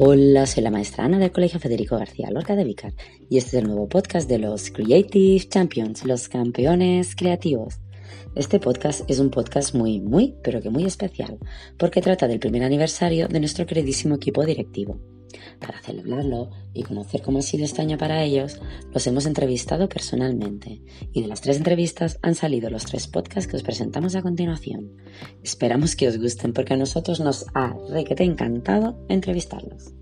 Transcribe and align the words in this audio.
Hola, 0.00 0.46
soy 0.46 0.62
la 0.62 0.70
maestra 0.70 1.06
Ana 1.06 1.18
del 1.18 1.32
Colegio 1.32 1.58
Federico 1.58 1.98
García 1.98 2.30
Lorca 2.30 2.54
de 2.54 2.62
Vicar 2.62 2.94
y 3.28 3.36
este 3.36 3.56
es 3.56 3.62
el 3.64 3.66
nuevo 3.66 3.88
podcast 3.88 4.28
de 4.28 4.38
los 4.38 4.70
Creative 4.70 5.48
Champions, 5.48 6.04
los 6.04 6.28
campeones 6.28 7.16
creativos. 7.16 7.80
Este 8.36 8.60
podcast 8.60 9.10
es 9.10 9.18
un 9.18 9.28
podcast 9.28 9.74
muy, 9.74 10.00
muy, 10.00 10.36
pero 10.44 10.62
que 10.62 10.70
muy 10.70 10.84
especial, 10.84 11.36
porque 11.76 12.00
trata 12.00 12.28
del 12.28 12.38
primer 12.38 12.62
aniversario 12.62 13.26
de 13.26 13.40
nuestro 13.40 13.66
queridísimo 13.66 14.14
equipo 14.14 14.44
directivo. 14.44 15.00
Para 15.60 15.80
celebrarlo 15.80 16.50
y 16.72 16.82
conocer 16.82 17.22
cómo 17.22 17.38
ha 17.38 17.42
sido 17.42 17.64
este 17.64 17.82
año 17.82 17.98
para 17.98 18.22
ellos, 18.22 18.60
los 18.92 19.06
hemos 19.06 19.26
entrevistado 19.26 19.88
personalmente 19.88 20.82
y 21.12 21.22
de 21.22 21.28
las 21.28 21.40
tres 21.40 21.56
entrevistas 21.56 22.18
han 22.22 22.34
salido 22.34 22.70
los 22.70 22.84
tres 22.84 23.06
podcasts 23.06 23.50
que 23.50 23.56
os 23.56 23.62
presentamos 23.62 24.14
a 24.14 24.22
continuación. 24.22 24.96
Esperamos 25.42 25.96
que 25.96 26.08
os 26.08 26.18
gusten 26.18 26.52
porque 26.52 26.74
a 26.74 26.76
nosotros 26.76 27.20
nos 27.20 27.46
ha 27.54 27.76
requete 27.90 28.24
encantado 28.24 28.98
entrevistarlos. 29.08 29.92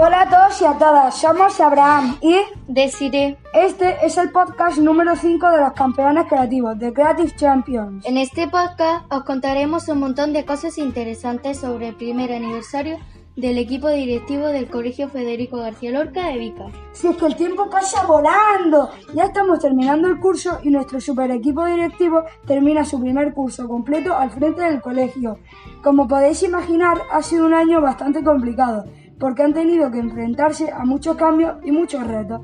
Hola 0.00 0.20
a 0.20 0.28
todos 0.28 0.62
y 0.62 0.64
a 0.64 0.78
todas, 0.78 1.20
somos 1.20 1.60
Abraham 1.60 2.18
y 2.20 2.36
Desiree. 2.68 3.36
este 3.52 3.96
es 4.06 4.16
el 4.16 4.30
podcast 4.30 4.78
número 4.78 5.16
5 5.16 5.50
de 5.50 5.60
los 5.60 5.72
campeones 5.72 6.26
creativos 6.28 6.78
de 6.78 6.92
Creative 6.92 7.34
Champions. 7.34 8.06
En 8.06 8.16
este 8.16 8.46
podcast 8.46 9.12
os 9.12 9.24
contaremos 9.24 9.88
un 9.88 9.98
montón 9.98 10.32
de 10.32 10.44
cosas 10.44 10.78
interesantes 10.78 11.58
sobre 11.58 11.88
el 11.88 11.96
primer 11.96 12.32
aniversario 12.32 12.98
del 13.34 13.58
equipo 13.58 13.88
directivo 13.88 14.46
del 14.46 14.70
Colegio 14.70 15.08
Federico 15.08 15.56
García 15.56 15.90
Lorca 15.90 16.28
de 16.28 16.38
Vica. 16.38 16.66
Si 16.92 17.08
es 17.08 17.16
que 17.16 17.26
el 17.26 17.34
tiempo 17.34 17.68
pasa 17.68 18.06
volando, 18.06 18.90
ya 19.14 19.24
estamos 19.24 19.58
terminando 19.58 20.06
el 20.06 20.20
curso 20.20 20.60
y 20.62 20.70
nuestro 20.70 21.00
super 21.00 21.28
equipo 21.32 21.64
directivo 21.64 22.22
termina 22.46 22.84
su 22.84 23.00
primer 23.00 23.34
curso 23.34 23.66
completo 23.66 24.14
al 24.14 24.30
frente 24.30 24.62
del 24.62 24.80
colegio. 24.80 25.40
Como 25.82 26.06
podéis 26.06 26.40
imaginar, 26.44 27.02
ha 27.10 27.20
sido 27.20 27.46
un 27.46 27.54
año 27.54 27.80
bastante 27.80 28.22
complicado 28.22 28.84
porque 29.18 29.42
han 29.42 29.54
tenido 29.54 29.90
que 29.90 29.98
enfrentarse 29.98 30.70
a 30.70 30.84
muchos 30.84 31.16
cambios 31.16 31.56
y 31.64 31.72
muchos 31.72 32.06
retos. 32.06 32.40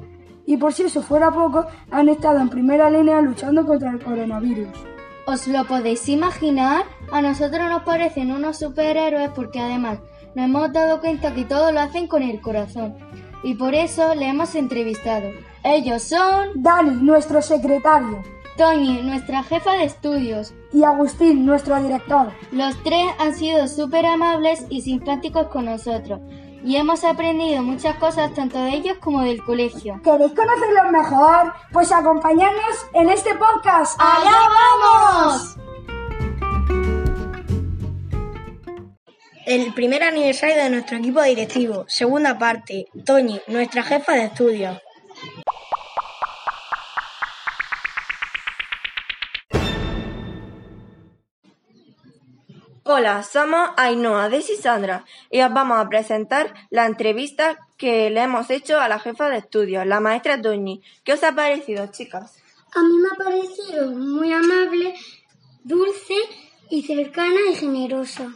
Y 0.47 0.57
por 0.57 0.73
si 0.73 0.83
eso 0.83 1.03
fuera 1.03 1.31
poco, 1.31 1.67
han 1.91 2.09
estado 2.09 2.39
en 2.41 2.49
primera 2.49 2.91
línea 2.91 3.21
luchando 3.21 3.65
contra 3.65 3.91
el 3.91 4.03
coronavirus. 4.03 4.69
¿Os 5.27 5.49
lo 5.49 5.65
podéis 5.65 6.07
imaginar? 6.09 6.85
A 7.11 7.23
nosotros 7.23 7.71
nos 7.71 7.83
parecen 7.83 8.31
unos 8.31 8.59
superhéroes 8.59 9.31
porque 9.31 9.59
además 9.59 10.01
nos 10.35 10.45
hemos 10.45 10.73
dado 10.73 11.01
cuenta 11.01 11.33
que 11.33 11.45
todo 11.45 11.73
lo 11.73 11.81
hacen 11.81 12.09
con 12.09 12.23
el 12.23 12.41
corazón. 12.43 12.95
Y 13.43 13.55
por 13.55 13.75
eso 13.75 14.15
le 14.15 14.29
hemos 14.29 14.55
entrevistado. 14.55 15.31
Ellos 15.63 16.03
son 16.03 16.51
Dani, 16.57 16.97
nuestro 17.03 17.41
secretario, 17.41 18.23
Toñi, 18.57 19.03
nuestra 19.03 19.43
jefa 19.43 19.73
de 19.73 19.85
estudios. 19.85 20.55
y 20.73 20.85
Agustín, 20.85 21.45
nuestro 21.45 21.81
director. 21.83 22.33
Los 22.53 22.77
tres 22.85 23.07
han 23.19 23.35
sido 23.35 23.67
súper 23.67 24.07
amables 24.07 24.67
y 24.69 24.83
simpáticos 24.83 25.49
con 25.49 25.65
nosotros. 25.65 26.21
Y 26.65 26.77
hemos 26.77 27.05
aprendido 27.05 27.63
muchas 27.63 27.95
cosas 27.97 28.33
tanto 28.33 28.59
de 28.59 28.71
ellos 28.71 28.97
como 28.99 29.23
del 29.23 29.45
colegio. 29.45 30.01
¿Queréis 30.03 30.33
conocerlos 30.33 30.91
mejor? 30.91 31.53
Pues 31.71 31.93
acompañadnos 31.93 32.87
en 32.95 33.11
este 33.11 33.35
podcast. 33.35 34.01
¡Allá 34.01 34.33
vamos! 34.49 35.59
El 39.45 39.75
primer 39.75 40.03
aniversario 40.03 40.57
de 40.57 40.71
nuestro 40.71 40.97
equipo 40.97 41.21
directivo. 41.21 41.85
Segunda 41.87 42.39
parte. 42.39 42.87
Toñi, 43.05 43.43
nuestra 43.47 43.83
jefa 43.83 44.15
de 44.15 44.25
estudio. 44.25 44.81
Hola, 52.87 53.23
somos 53.23 53.71
Ainhoa 53.79 54.29
de 54.29 54.43
Sandra 54.43 55.07
y 55.31 55.41
os 55.41 55.51
vamos 55.55 55.79
a 55.79 55.89
presentar 55.89 56.53
la 56.69 56.85
entrevista 56.85 57.67
que 57.79 58.11
le 58.11 58.21
hemos 58.21 58.51
hecho 58.51 58.79
a 58.79 58.91
la 58.91 58.99
jefa 58.99 59.31
de 59.31 59.39
estudio, 59.39 59.87
la 59.87 60.01
maestra 60.01 60.43
Toñi. 60.43 60.83
¿Qué 61.03 61.15
os 61.15 61.25
ha 61.25 61.35
parecido, 61.35 61.87
chicas? 61.87 62.43
A 62.75 62.83
mí 62.83 62.95
me 62.99 63.09
ha 63.09 63.25
parecido 63.25 63.91
muy 63.91 64.31
amable, 64.35 64.95
dulce 65.63 66.15
y 66.69 66.83
cercana 66.83 67.41
y 67.51 67.55
generosa. 67.55 68.35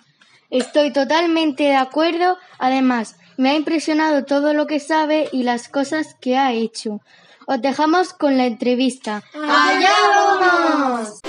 Estoy 0.49 0.95
totalmente 0.95 1.65
de 1.65 1.77
acuerdo. 1.77 2.39
Además, 2.59 3.17
me 3.37 3.51
ha 3.51 3.55
impresionado 3.55 4.25
todo 4.25 4.55
lo 4.55 4.67
que 4.67 4.81
sabe 4.81 5.29
y 5.31 5.43
las 5.43 5.69
cosas 5.69 6.17
que 6.23 6.39
ha 6.39 6.55
hecho. 6.55 7.03
Os 7.47 7.61
dejamos 7.61 8.15
con 8.15 8.39
la 8.39 8.47
entrevista. 8.47 9.23
¡Allá 9.35 9.93
vamos! 10.41 11.21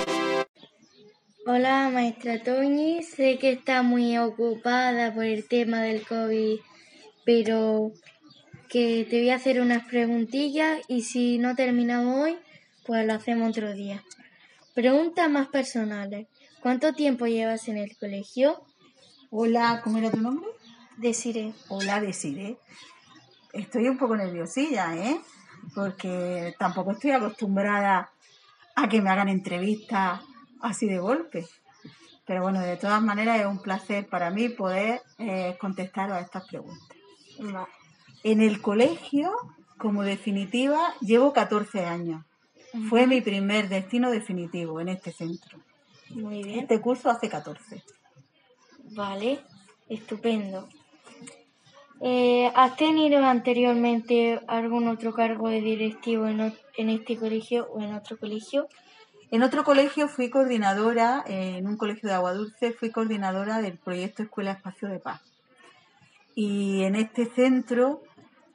Hola, 1.51 1.89
maestra 1.91 2.43
Toñi. 2.43 3.01
Sé 3.01 3.39
que 3.39 3.49
está 3.53 3.81
muy 3.81 4.19
ocupada 4.19 5.11
por 5.11 5.23
el 5.23 5.47
tema 5.47 5.81
del 5.81 6.05
COVID, 6.05 6.59
pero 7.25 7.91
que 8.69 9.07
te 9.09 9.17
voy 9.17 9.31
a 9.31 9.37
hacer 9.37 9.59
unas 9.59 9.83
preguntillas 9.85 10.79
y 10.87 11.01
si 11.01 11.39
no 11.39 11.55
terminamos 11.55 12.17
hoy, 12.17 12.37
pues 12.85 13.03
lo 13.07 13.13
hacemos 13.13 13.49
otro 13.49 13.73
día. 13.73 14.03
Preguntas 14.75 15.27
más 15.27 15.47
personales. 15.47 16.27
¿Cuánto 16.59 16.93
tiempo 16.93 17.25
llevas 17.25 17.67
en 17.67 17.79
el 17.79 17.97
colegio? 17.97 18.63
Hola, 19.31 19.81
¿cómo 19.83 19.97
era 19.97 20.11
tu 20.11 20.17
nombre? 20.17 20.47
Deciré. 20.97 21.53
Hola, 21.69 21.99
Desiree. 21.99 22.59
Estoy 23.53 23.89
un 23.89 23.97
poco 23.97 24.16
nerviosilla, 24.16 24.95
¿eh? 24.95 25.19
Porque 25.73 26.53
tampoco 26.59 26.91
estoy 26.91 27.09
acostumbrada 27.09 28.11
a 28.75 28.87
que 28.87 29.01
me 29.01 29.09
hagan 29.09 29.29
entrevistas 29.29 30.21
así 30.62 30.88
de 30.88 31.00
golpe. 31.00 31.46
Pero 32.25 32.44
bueno, 32.44 32.62
de 32.62 32.78
todas 32.78 33.02
maneras 33.02 33.40
es 33.40 33.46
un 33.46 33.59
placer 33.59 34.08
para 34.08 34.30
mí 34.30 34.50
poder 34.50 35.02
eh, 35.18 35.58
contestar 35.59 36.12
a 36.12 36.20
estas 36.20 36.47
preguntas. 36.47 36.97
En 38.24 38.42
el 38.42 38.62
colegio, 38.62 39.31
como 39.78 40.03
definitiva, 40.03 40.94
llevo 41.02 41.34
14 41.34 41.86
años. 41.86 42.24
Fue 42.88 43.08
mi 43.08 43.22
primer 43.22 43.68
destino 43.68 44.12
definitivo 44.12 44.80
en 44.80 44.90
este 44.90 45.12
centro. 45.12 45.59
Muy 46.12 46.44
bien. 46.44 46.59
Este 46.59 46.80
curso 46.80 47.09
hace 47.09 47.30
14. 47.30 47.84
Vale, 48.91 49.40
estupendo. 49.88 50.68
Eh, 52.02 52.52
¿Has 52.56 52.78
tenido 52.78 53.24
anteriormente 53.26 54.40
algún 54.47 54.88
otro 54.88 55.14
cargo 55.14 55.50
de 55.50 55.62
directivo 55.62 56.28
en, 56.28 56.53
en 56.78 56.90
este 56.90 57.18
colegio 57.18 57.68
o 57.72 57.81
en 57.81 57.94
otro 57.94 58.18
colegio? 58.18 58.68
En 59.31 59.44
otro 59.44 59.63
colegio 59.63 60.07
fui 60.07 60.29
coordinadora, 60.29 61.23
en 61.28 61.67
un 61.67 61.78
colegio 61.78 62.09
de 62.09 62.16
Agua 62.16 62.34
Dulce, 62.34 62.73
fui 62.73 62.91
coordinadora 62.91 63.62
del 63.62 63.78
proyecto 63.78 64.23
Escuela 64.23 64.51
Espacio 64.51 64.88
de 64.88 65.00
Paz. 65.00 65.22
Y 66.35 66.84
en 66.84 66.95
este 66.95 67.25
centro 67.25 68.01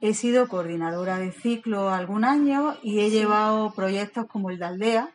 he 0.00 0.14
sido 0.14 0.48
coordinadora 0.48 1.18
de 1.18 1.32
ciclo 1.32 1.90
algún 1.90 2.24
año 2.24 2.76
y 2.82 3.00
he 3.00 3.10
llevado 3.10 3.72
proyectos 3.72 4.26
como 4.26 4.50
el 4.50 4.58
de 4.58 4.64
Aldea, 4.64 5.10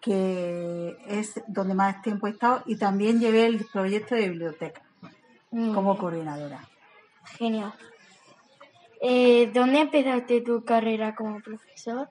que 0.00 0.96
es 1.06 1.40
donde 1.46 1.74
más 1.74 2.00
tiempo 2.00 2.26
he 2.26 2.30
estado, 2.30 2.62
y 2.64 2.76
también 2.76 3.20
llevé 3.20 3.46
el 3.46 3.66
proyecto 3.66 4.14
de 4.14 4.28
biblioteca 4.30 4.82
Mm, 5.50 5.74
como 5.74 5.98
coordinadora. 5.98 6.60
Genial. 7.38 7.72
Eh, 9.02 9.50
¿Dónde 9.52 9.80
empezaste 9.80 10.42
tu 10.42 10.64
carrera 10.64 11.14
como 11.14 11.40
profesor? 11.40 12.08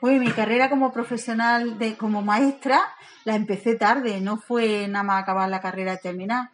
Uy, 0.00 0.18
mi 0.18 0.30
carrera 0.30 0.68
como 0.68 0.92
profesional, 0.92 1.78
de, 1.78 1.96
como 1.96 2.22
maestra, 2.22 2.80
la 3.24 3.34
empecé 3.34 3.76
tarde, 3.76 4.20
no 4.20 4.36
fue 4.36 4.86
nada 4.88 5.02
más 5.02 5.22
acabar 5.22 5.48
la 5.48 5.60
carrera 5.60 5.94
y 5.94 6.00
terminar. 6.00 6.50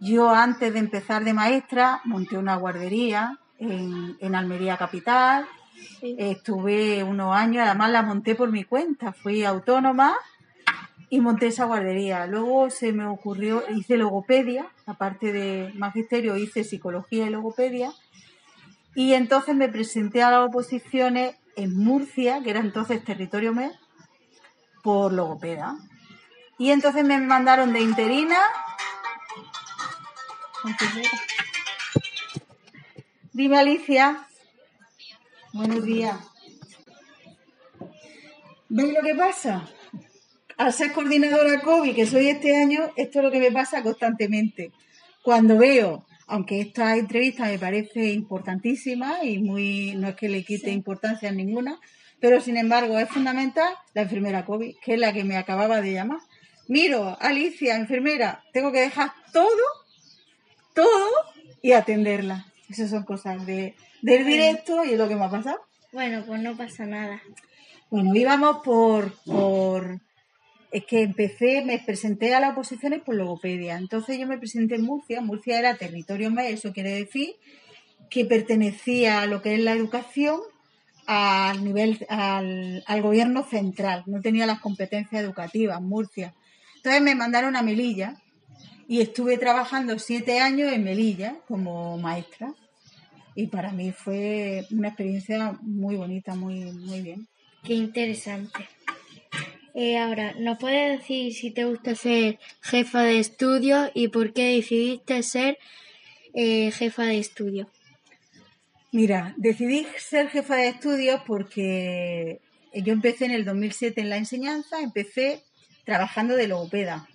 Yo 0.00 0.30
antes 0.30 0.72
de 0.72 0.78
empezar 0.78 1.24
de 1.24 1.34
maestra 1.34 2.00
monté 2.04 2.38
una 2.38 2.56
guardería 2.56 3.38
en, 3.58 4.16
en 4.20 4.34
Almería 4.34 4.76
Capital, 4.76 5.46
Sí. 6.00 6.14
estuve 6.18 7.02
unos 7.02 7.34
años, 7.34 7.66
además 7.66 7.90
la 7.90 8.02
monté 8.02 8.34
por 8.36 8.50
mi 8.50 8.64
cuenta, 8.64 9.12
fui 9.12 9.44
autónoma 9.44 10.14
y 11.10 11.20
monté 11.20 11.48
esa 11.48 11.64
guardería. 11.64 12.26
Luego 12.26 12.70
se 12.70 12.92
me 12.92 13.06
ocurrió, 13.06 13.64
hice 13.70 13.96
logopedia, 13.96 14.66
aparte 14.86 15.32
de 15.32 15.72
magisterio 15.74 16.36
hice 16.36 16.62
psicología 16.62 17.26
y 17.26 17.30
logopedia, 17.30 17.92
y 18.94 19.14
entonces 19.14 19.56
me 19.56 19.68
presenté 19.68 20.22
a 20.22 20.30
las 20.30 20.48
oposiciones 20.48 21.36
en 21.56 21.76
Murcia, 21.76 22.42
que 22.42 22.50
era 22.50 22.60
entonces 22.60 23.04
territorio 23.04 23.52
MED, 23.52 23.72
por 24.82 25.12
logopeda. 25.12 25.76
Y 26.58 26.70
entonces 26.70 27.04
me 27.04 27.18
mandaron 27.18 27.72
de 27.72 27.80
interina. 27.80 28.38
Dime 33.32 33.58
Alicia. 33.58 34.26
Buenos 35.52 35.84
días. 35.84 36.16
¿Veis 38.68 38.92
lo 38.92 39.02
que 39.02 39.14
pasa? 39.14 39.68
Al 40.56 40.72
ser 40.72 40.92
coordinadora 40.92 41.60
COVID, 41.60 41.94
que 41.94 42.06
soy 42.06 42.28
este 42.28 42.56
año, 42.56 42.90
esto 42.96 43.18
es 43.18 43.24
lo 43.24 43.30
que 43.30 43.40
me 43.40 43.52
pasa 43.52 43.82
constantemente. 43.82 44.72
Cuando 45.22 45.58
veo, 45.58 46.06
aunque 46.26 46.60
esta 46.60 46.96
entrevista 46.96 47.46
me 47.46 47.58
parece 47.58 48.12
importantísima 48.12 49.24
y 49.24 49.38
muy, 49.38 49.94
no 49.96 50.08
es 50.08 50.16
que 50.16 50.28
le 50.28 50.44
quite 50.44 50.70
importancia 50.70 51.28
a 51.28 51.32
ninguna, 51.32 51.78
Pero 52.20 52.40
sin 52.40 52.56
embargo, 52.56 52.98
es 52.98 53.08
fundamental 53.08 53.68
la 53.92 54.02
enfermera 54.02 54.46
COVID, 54.46 54.76
que 54.82 54.94
es 54.94 54.98
la 54.98 55.12
que 55.12 55.24
me 55.24 55.36
acababa 55.36 55.82
de 55.82 55.92
llamar. 55.92 56.20
Miro, 56.68 57.18
Alicia, 57.20 57.76
enfermera, 57.76 58.42
tengo 58.52 58.72
que 58.72 58.80
dejar 58.80 59.12
todo, 59.32 59.66
todo 60.74 61.10
y 61.60 61.72
atenderla. 61.72 62.46
Esas 62.70 62.90
son 62.90 63.04
cosas 63.04 63.44
de, 63.44 63.74
del 64.00 64.24
directo 64.24 64.84
y 64.84 64.92
es 64.92 64.98
lo 64.98 65.08
que 65.08 65.16
me 65.16 65.24
ha 65.24 65.30
pasado. 65.30 65.60
Bueno, 65.92 66.24
pues 66.26 66.40
no 66.40 66.56
pasa 66.56 66.86
nada. 66.86 67.22
Bueno, 67.90 68.14
íbamos 68.14 68.58
por, 68.64 69.12
por... 69.24 70.00
Es 70.74 70.86
que 70.86 71.02
empecé, 71.02 71.62
me 71.64 71.78
presenté 71.78 72.34
a 72.34 72.40
las 72.40 72.50
oposiciones 72.50 73.00
por 73.00 73.14
logopedia. 73.14 73.76
Entonces 73.76 74.18
yo 74.18 74.26
me 74.26 74.38
presenté 74.38 74.74
en 74.74 74.82
Murcia. 74.82 75.20
Murcia 75.20 75.56
era 75.56 75.76
territorio 75.76 76.32
MES, 76.32 76.54
eso 76.54 76.72
quiere 76.72 76.90
decir 76.90 77.36
que 78.10 78.24
pertenecía 78.24 79.22
a 79.22 79.26
lo 79.26 79.40
que 79.40 79.54
es 79.54 79.60
la 79.60 79.70
educación 79.70 80.40
al 81.06 81.62
nivel, 81.62 82.04
al, 82.08 82.82
al 82.88 83.02
gobierno 83.02 83.44
central. 83.44 84.02
No 84.06 84.20
tenía 84.20 84.46
las 84.46 84.58
competencias 84.58 85.22
educativas, 85.22 85.80
Murcia. 85.80 86.34
Entonces 86.78 87.02
me 87.02 87.14
mandaron 87.14 87.54
a 87.54 87.62
Melilla 87.62 88.16
y 88.88 89.00
estuve 89.00 89.38
trabajando 89.38 90.00
siete 90.00 90.40
años 90.40 90.72
en 90.72 90.82
Melilla 90.82 91.36
como 91.46 91.98
maestra. 91.98 92.52
Y 93.36 93.46
para 93.46 93.70
mí 93.70 93.92
fue 93.92 94.66
una 94.72 94.88
experiencia 94.88 95.56
muy 95.62 95.94
bonita, 95.94 96.34
muy, 96.34 96.72
muy 96.72 97.00
bien. 97.00 97.28
Qué 97.62 97.74
interesante. 97.74 98.68
Eh, 99.76 99.98
ahora, 99.98 100.34
¿nos 100.38 100.58
puedes 100.58 101.00
decir 101.00 101.34
si 101.34 101.50
te 101.50 101.64
gusta 101.64 101.96
ser 101.96 102.38
jefa 102.60 103.02
de 103.02 103.18
estudio 103.18 103.90
y 103.92 104.06
por 104.06 104.32
qué 104.32 104.54
decidiste 104.54 105.20
ser 105.24 105.58
eh, 106.32 106.70
jefa 106.70 107.02
de 107.02 107.18
estudio? 107.18 107.68
Mira, 108.92 109.34
decidí 109.36 109.84
ser 109.98 110.28
jefa 110.28 110.54
de 110.54 110.68
estudios 110.68 111.20
porque 111.26 112.40
yo 112.72 112.92
empecé 112.92 113.24
en 113.24 113.32
el 113.32 113.44
2007 113.44 114.00
en 114.00 114.10
la 114.10 114.16
enseñanza, 114.16 114.80
empecé 114.80 115.42
trabajando 115.84 116.36
de 116.36 116.46
logopeda. 116.46 117.08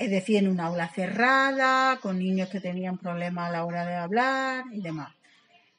Es 0.00 0.10
decir, 0.10 0.38
en 0.38 0.48
una 0.48 0.66
aula 0.66 0.88
cerrada, 0.88 2.00
con 2.00 2.18
niños 2.18 2.48
que 2.48 2.58
tenían 2.58 2.98
problemas 2.98 3.48
a 3.48 3.52
la 3.52 3.64
hora 3.64 3.86
de 3.86 3.94
hablar 3.94 4.64
y 4.72 4.82
demás. 4.82 5.14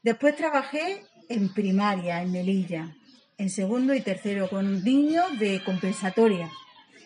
Después 0.01 0.37
trabajé 0.37 1.03
en 1.27 1.53
primaria, 1.53 2.21
en 2.21 2.31
Melilla, 2.31 2.95
en 3.37 3.49
segundo 3.49 3.93
y 3.93 4.01
tercero, 4.01 4.49
con 4.49 4.83
niños 4.83 5.37
de 5.39 5.63
compensatoria, 5.63 6.49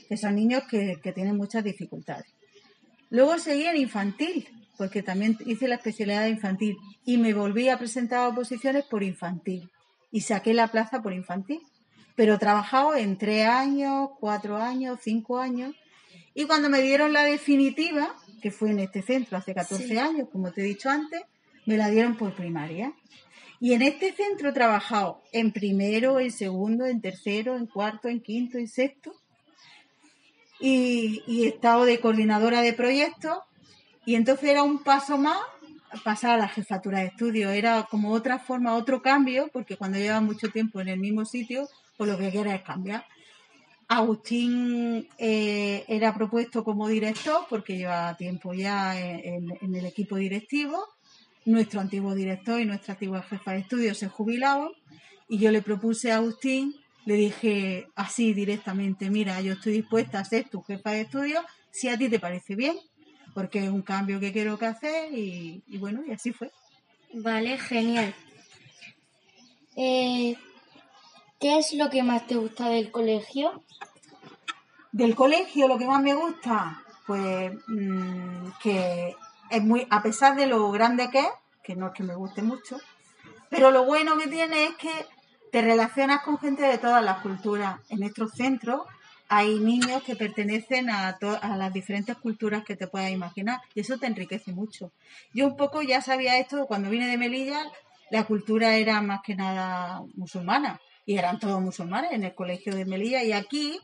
que 0.07 0.17
son 0.17 0.35
niños 0.35 0.63
que, 0.69 0.97
que 1.01 1.11
tienen 1.11 1.37
muchas 1.37 1.63
dificultades. 1.63 2.27
Luego 3.09 3.37
seguí 3.39 3.65
en 3.65 3.77
infantil, 3.77 4.47
porque 4.77 5.03
también 5.03 5.37
hice 5.45 5.67
la 5.67 5.75
especialidad 5.75 6.23
de 6.23 6.29
infantil 6.29 6.77
y 7.05 7.17
me 7.17 7.33
volví 7.33 7.69
a 7.69 7.77
presentar 7.77 8.19
a 8.19 8.27
oposiciones 8.27 8.85
por 8.85 9.03
infantil 9.03 9.69
y 10.11 10.21
saqué 10.21 10.53
la 10.53 10.67
plaza 10.67 11.01
por 11.01 11.13
infantil 11.13 11.61
pero 12.19 12.33
he 12.33 12.37
trabajado 12.37 12.95
en 12.97 13.17
tres 13.17 13.47
años, 13.47 14.09
cuatro 14.19 14.57
años, 14.57 14.99
cinco 15.01 15.39
años. 15.39 15.73
Y 16.33 16.47
cuando 16.47 16.69
me 16.69 16.81
dieron 16.81 17.13
la 17.13 17.23
definitiva, 17.23 18.13
que 18.41 18.51
fue 18.51 18.71
en 18.71 18.79
este 18.79 19.01
centro 19.01 19.37
hace 19.37 19.53
14 19.53 19.97
años, 20.01 20.27
como 20.29 20.51
te 20.51 20.59
he 20.59 20.65
dicho 20.65 20.89
antes, 20.89 21.21
me 21.65 21.77
la 21.77 21.89
dieron 21.89 22.17
por 22.17 22.35
primaria. 22.35 22.91
Y 23.59 23.73
en 23.73 23.81
este 23.81 24.13
centro 24.13 24.49
he 24.49 24.53
trabajado 24.53 25.21
en 25.31 25.51
primero, 25.51 26.19
en 26.19 26.31
segundo, 26.31 26.85
en 26.85 27.01
tercero, 27.01 27.57
en 27.57 27.65
cuarto, 27.65 28.07
en 28.07 28.21
quinto, 28.21 28.57
en 28.57 28.67
sexto. 28.67 29.13
Y, 30.59 31.23
he 31.43 31.47
estado 31.47 31.85
de 31.85 31.99
coordinadora 31.99 32.61
de 32.61 32.73
proyectos. 32.73 33.39
Y 34.05 34.15
entonces 34.15 34.49
era 34.49 34.63
un 34.63 34.83
paso 34.83 35.17
más 35.17 35.39
pasar 36.03 36.31
a 36.31 36.37
la 36.37 36.47
jefatura 36.47 36.99
de 36.99 37.07
estudio. 37.07 37.49
Era 37.49 37.87
como 37.89 38.11
otra 38.11 38.39
forma, 38.39 38.75
otro 38.75 39.01
cambio, 39.01 39.49
porque 39.51 39.75
cuando 39.75 39.97
lleva 39.97 40.21
mucho 40.21 40.49
tiempo 40.49 40.79
en 40.79 40.87
el 40.87 40.99
mismo 40.99 41.25
sitio, 41.25 41.67
pues 41.97 42.09
lo 42.09 42.17
que 42.17 42.31
quiere 42.31 42.55
es 42.55 42.61
cambiar. 42.61 43.05
Agustín 43.89 45.09
eh, 45.17 45.83
era 45.87 46.13
propuesto 46.13 46.63
como 46.63 46.87
director 46.87 47.47
porque 47.49 47.75
lleva 47.75 48.15
tiempo 48.15 48.53
ya 48.53 48.99
en, 48.99 49.75
el 49.75 49.85
equipo 49.85 50.15
directivo. 50.15 50.85
Nuestro 51.49 51.81
antiguo 51.81 52.13
director 52.13 52.61
y 52.61 52.65
nuestra 52.65 52.93
antigua 52.93 53.23
jefa 53.23 53.53
de 53.53 53.61
estudio 53.61 53.95
se 53.95 54.07
jubilaban 54.07 54.69
y 55.27 55.39
yo 55.39 55.49
le 55.49 55.63
propuse 55.63 56.11
a 56.11 56.17
Agustín, 56.17 56.75
le 57.05 57.15
dije 57.15 57.87
así 57.95 58.33
directamente, 58.33 59.09
mira, 59.09 59.41
yo 59.41 59.53
estoy 59.53 59.73
dispuesta 59.73 60.19
a 60.19 60.25
ser 60.25 60.47
tu 60.47 60.61
jefa 60.61 60.91
de 60.91 61.01
estudio 61.01 61.43
si 61.71 61.89
a 61.89 61.97
ti 61.97 62.07
te 62.07 62.19
parece 62.19 62.55
bien, 62.55 62.77
porque 63.33 63.63
es 63.63 63.69
un 63.69 63.81
cambio 63.81 64.19
que 64.19 64.31
quiero 64.31 64.59
que 64.59 64.67
hacer 64.67 65.11
y, 65.11 65.63
y 65.67 65.77
bueno, 65.79 66.03
y 66.07 66.11
así 66.11 66.33
fue. 66.33 66.51
Vale, 67.13 67.57
genial. 67.57 68.13
Eh, 69.75 70.35
¿Qué 71.39 71.57
es 71.57 71.73
lo 71.73 71.89
que 71.89 72.03
más 72.03 72.27
te 72.27 72.35
gusta 72.35 72.69
del 72.69 72.91
colegio? 72.91 73.63
Del 74.91 75.15
colegio 75.15 75.67
lo 75.67 75.79
que 75.79 75.87
más 75.87 76.03
me 76.03 76.13
gusta, 76.13 76.83
pues 77.07 77.51
mm, 77.67 78.49
que 78.61 79.15
es 79.49 79.63
muy, 79.63 79.87
a 79.89 80.01
pesar 80.01 80.35
de 80.35 80.47
lo 80.47 80.71
grande 80.71 81.09
que 81.09 81.19
es, 81.19 81.29
que 81.63 81.75
no 81.75 81.87
es 81.87 81.93
que 81.93 82.03
me 82.03 82.15
guste 82.15 82.41
mucho, 82.41 82.77
pero 83.49 83.71
lo 83.71 83.85
bueno 83.85 84.17
que 84.17 84.27
tiene 84.27 84.65
es 84.65 84.75
que 84.75 84.91
te 85.51 85.61
relacionas 85.61 86.21
con 86.21 86.37
gente 86.37 86.63
de 86.63 86.77
todas 86.77 87.03
las 87.03 87.21
culturas. 87.21 87.79
En 87.89 87.99
nuestros 87.99 88.33
centros 88.33 88.81
hay 89.27 89.59
niños 89.59 90.03
que 90.03 90.15
pertenecen 90.15 90.89
a, 90.89 91.09
a 91.09 91.57
las 91.57 91.73
diferentes 91.73 92.15
culturas 92.17 92.63
que 92.63 92.75
te 92.75 92.87
puedas 92.87 93.11
imaginar 93.11 93.59
y 93.73 93.81
eso 93.81 93.97
te 93.97 94.07
enriquece 94.07 94.51
mucho. 94.51 94.91
Yo 95.33 95.47
un 95.47 95.57
poco 95.57 95.81
ya 95.81 96.01
sabía 96.01 96.37
esto 96.37 96.65
cuando 96.65 96.89
vine 96.89 97.07
de 97.07 97.17
Melilla, 97.17 97.63
la 98.11 98.23
cultura 98.23 98.75
era 98.75 99.01
más 99.01 99.21
que 99.23 99.35
nada 99.35 100.01
musulmana 100.15 100.79
y 101.05 101.17
eran 101.17 101.39
todos 101.39 101.61
musulmanes 101.61 102.11
en 102.11 102.23
el 102.23 102.35
colegio 102.35 102.75
de 102.75 102.85
Melilla. 102.85 103.23
Y 103.23 103.31
aquí 103.31 103.79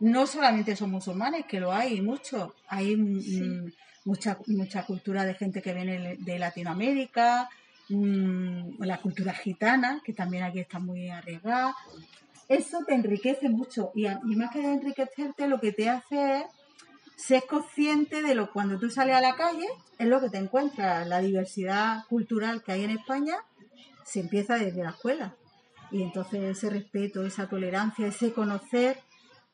no 0.00 0.26
solamente 0.26 0.76
son 0.76 0.90
musulmanes, 0.90 1.46
que 1.46 1.60
lo 1.60 1.72
hay 1.72 2.00
mucho, 2.00 2.54
hay 2.68 2.96
mm, 2.96 3.72
mucha, 4.04 4.38
mucha 4.46 4.84
cultura 4.84 5.24
de 5.24 5.34
gente 5.34 5.62
que 5.62 5.74
viene 5.74 6.16
de 6.18 6.38
Latinoamérica, 6.38 7.48
mm, 7.88 8.82
la 8.82 8.98
cultura 8.98 9.32
gitana, 9.32 10.00
que 10.04 10.12
también 10.12 10.44
aquí 10.44 10.60
está 10.60 10.78
muy 10.78 11.08
arriesgada. 11.08 11.74
Eso 12.48 12.84
te 12.86 12.94
enriquece 12.94 13.48
mucho 13.48 13.90
y, 13.94 14.06
más 14.36 14.50
que 14.52 14.60
enriquecerte, 14.60 15.48
lo 15.48 15.60
que 15.60 15.72
te 15.72 15.88
hace 15.88 16.38
es 16.38 16.44
ser 17.16 17.44
consciente 17.46 18.22
de 18.22 18.34
lo 18.34 18.52
cuando 18.52 18.78
tú 18.78 18.90
sales 18.90 19.16
a 19.16 19.20
la 19.20 19.34
calle, 19.36 19.66
es 19.98 20.06
lo 20.06 20.20
que 20.20 20.28
te 20.28 20.38
encuentras, 20.38 21.06
la 21.06 21.20
diversidad 21.20 22.04
cultural 22.08 22.62
que 22.62 22.72
hay 22.72 22.84
en 22.84 22.90
España 22.90 23.36
se 24.04 24.20
empieza 24.20 24.56
desde 24.56 24.82
la 24.82 24.90
escuela. 24.90 25.34
Y 25.90 26.02
entonces 26.02 26.42
ese 26.42 26.70
respeto, 26.70 27.24
esa 27.24 27.48
tolerancia, 27.48 28.06
ese 28.06 28.32
conocer, 28.32 28.98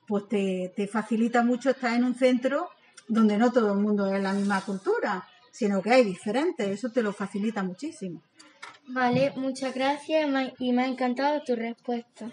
pues 0.06 0.26
te, 0.28 0.88
facilita 0.90 1.44
mucho 1.44 1.70
estar 1.70 1.94
en 1.94 2.04
un 2.04 2.14
centro 2.14 2.70
donde 3.10 3.36
no 3.36 3.52
todo 3.52 3.72
el 3.72 3.80
mundo 3.80 4.06
es 4.14 4.22
la 4.22 4.32
misma 4.32 4.60
cultura, 4.64 5.26
sino 5.50 5.82
que 5.82 5.90
hay 5.90 6.04
diferentes. 6.04 6.66
Eso 6.68 6.90
te 6.90 7.02
lo 7.02 7.12
facilita 7.12 7.62
muchísimo. 7.62 8.22
Vale, 8.86 9.32
muchas 9.36 9.74
gracias 9.74 10.28
y 10.58 10.72
me 10.72 10.82
ha 10.82 10.86
encantado 10.86 11.42
tu 11.42 11.56
respuesta. 11.56 12.30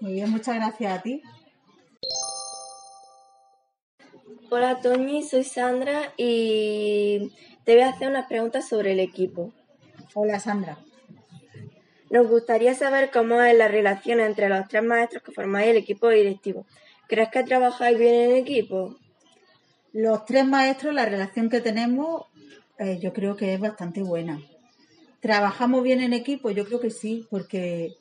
Muy 0.00 0.12
bien, 0.12 0.30
muchas 0.30 0.56
gracias 0.56 0.98
a 0.98 1.02
ti. 1.02 1.22
Hola 4.50 4.80
Toñi, 4.80 5.22
soy 5.22 5.44
Sandra 5.44 6.12
y 6.16 7.32
te 7.64 7.74
voy 7.74 7.82
a 7.82 7.90
hacer 7.90 8.08
unas 8.08 8.26
preguntas 8.26 8.68
sobre 8.68 8.92
el 8.92 9.00
equipo. 9.00 9.52
Hola 10.14 10.40
Sandra. 10.40 10.78
Nos 12.10 12.28
gustaría 12.28 12.74
saber 12.74 13.10
cómo 13.10 13.40
es 13.42 13.56
la 13.56 13.68
relación 13.68 14.20
entre 14.20 14.48
los 14.48 14.66
tres 14.68 14.82
maestros 14.82 15.22
que 15.22 15.32
formáis 15.32 15.68
el 15.68 15.76
equipo 15.76 16.08
directivo. 16.08 16.66
¿Crees 17.06 17.28
que 17.30 17.42
trabajáis 17.42 17.98
bien 17.98 18.30
en 18.30 18.36
equipo? 18.36 18.96
Los 19.98 20.24
tres 20.24 20.46
maestros, 20.46 20.94
la 20.94 21.06
relación 21.06 21.50
que 21.50 21.60
tenemos, 21.60 22.26
eh, 22.78 23.00
yo 23.02 23.12
creo 23.12 23.34
que 23.34 23.54
es 23.54 23.58
bastante 23.58 24.00
buena. 24.00 24.40
¿Trabajamos 25.18 25.82
bien 25.82 26.00
en 26.00 26.12
equipo? 26.12 26.52
Yo 26.52 26.64
creo 26.66 26.78
que 26.78 26.92
sí, 26.92 27.26
porque 27.28 27.96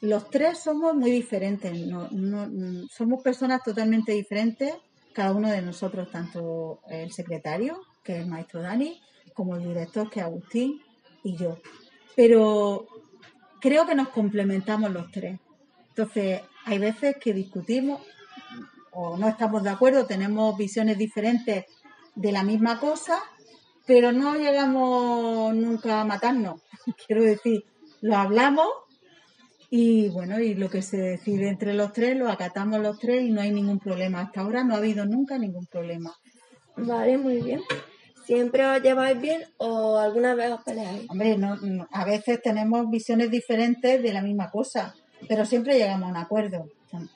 los 0.00 0.30
tres 0.30 0.60
somos 0.60 0.94
muy 0.94 1.10
diferentes. 1.10 1.72
somos 2.88 3.20
personas 3.24 3.64
totalmente 3.64 4.12
diferentes, 4.12 4.74
cada 5.12 5.32
uno 5.32 5.50
de 5.50 5.60
nosotros, 5.60 6.08
tanto 6.08 6.78
el 6.88 7.10
secretario, 7.10 7.80
que 8.04 8.12
es 8.12 8.20
el 8.20 8.28
maestro 8.28 8.62
Dani, 8.62 9.02
como 9.32 9.56
el 9.56 9.64
director, 9.64 10.08
que 10.08 10.20
es 10.20 10.26
Agustín, 10.26 10.82
y 11.24 11.36
yo. 11.36 11.58
Pero 12.14 12.86
creo 13.60 13.86
que 13.86 13.96
nos 13.96 14.10
complementamos 14.10 14.92
los 14.92 15.10
tres. 15.10 15.40
Entonces, 15.88 16.42
hay 16.64 16.78
veces 16.78 17.16
que 17.20 17.34
discutimos 17.34 18.02
o 18.94 19.16
no 19.16 19.28
estamos 19.28 19.62
de 19.62 19.70
acuerdo, 19.70 20.06
tenemos 20.06 20.56
visiones 20.56 20.98
diferentes 20.98 21.64
de 22.14 22.32
la 22.32 22.42
misma 22.42 22.78
cosa, 22.78 23.22
pero 23.86 24.12
no 24.12 24.36
llegamos 24.36 25.54
nunca 25.54 26.00
a 26.00 26.04
matarnos. 26.04 26.60
Quiero 27.06 27.22
decir, 27.22 27.64
lo 28.00 28.16
hablamos 28.16 28.68
y 29.70 30.08
bueno, 30.10 30.38
y 30.38 30.54
lo 30.54 30.70
que 30.70 30.82
se 30.82 30.96
decide 30.96 31.48
entre 31.48 31.74
los 31.74 31.92
tres 31.92 32.16
lo 32.16 32.30
acatamos 32.30 32.80
los 32.80 32.98
tres 32.98 33.24
y 33.24 33.30
no 33.30 33.40
hay 33.40 33.50
ningún 33.50 33.78
problema. 33.78 34.20
Hasta 34.20 34.42
ahora 34.42 34.62
no 34.62 34.74
ha 34.74 34.78
habido 34.78 35.04
nunca 35.04 35.38
ningún 35.38 35.66
problema. 35.66 36.14
Vale, 36.76 37.18
muy 37.18 37.42
bien. 37.42 37.60
¿Siempre 38.24 38.64
os 38.64 38.82
lleváis 38.82 39.20
bien 39.20 39.42
o 39.58 39.98
alguna 39.98 40.34
vez 40.34 40.50
os 40.52 40.62
peleáis? 40.62 41.06
Hombre, 41.10 41.36
a 41.90 42.04
veces 42.04 42.40
tenemos 42.40 42.88
visiones 42.88 43.30
diferentes 43.30 44.02
de 44.02 44.12
la 44.12 44.22
misma 44.22 44.50
cosa, 44.50 44.94
pero 45.28 45.44
siempre 45.44 45.76
llegamos 45.76 46.08
a 46.08 46.10
un 46.12 46.16
acuerdo, 46.16 46.66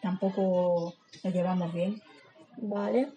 tampoco 0.00 0.94
lo 1.22 1.30
llevamos 1.30 1.72
bien. 1.72 2.02
Vale. 2.56 3.12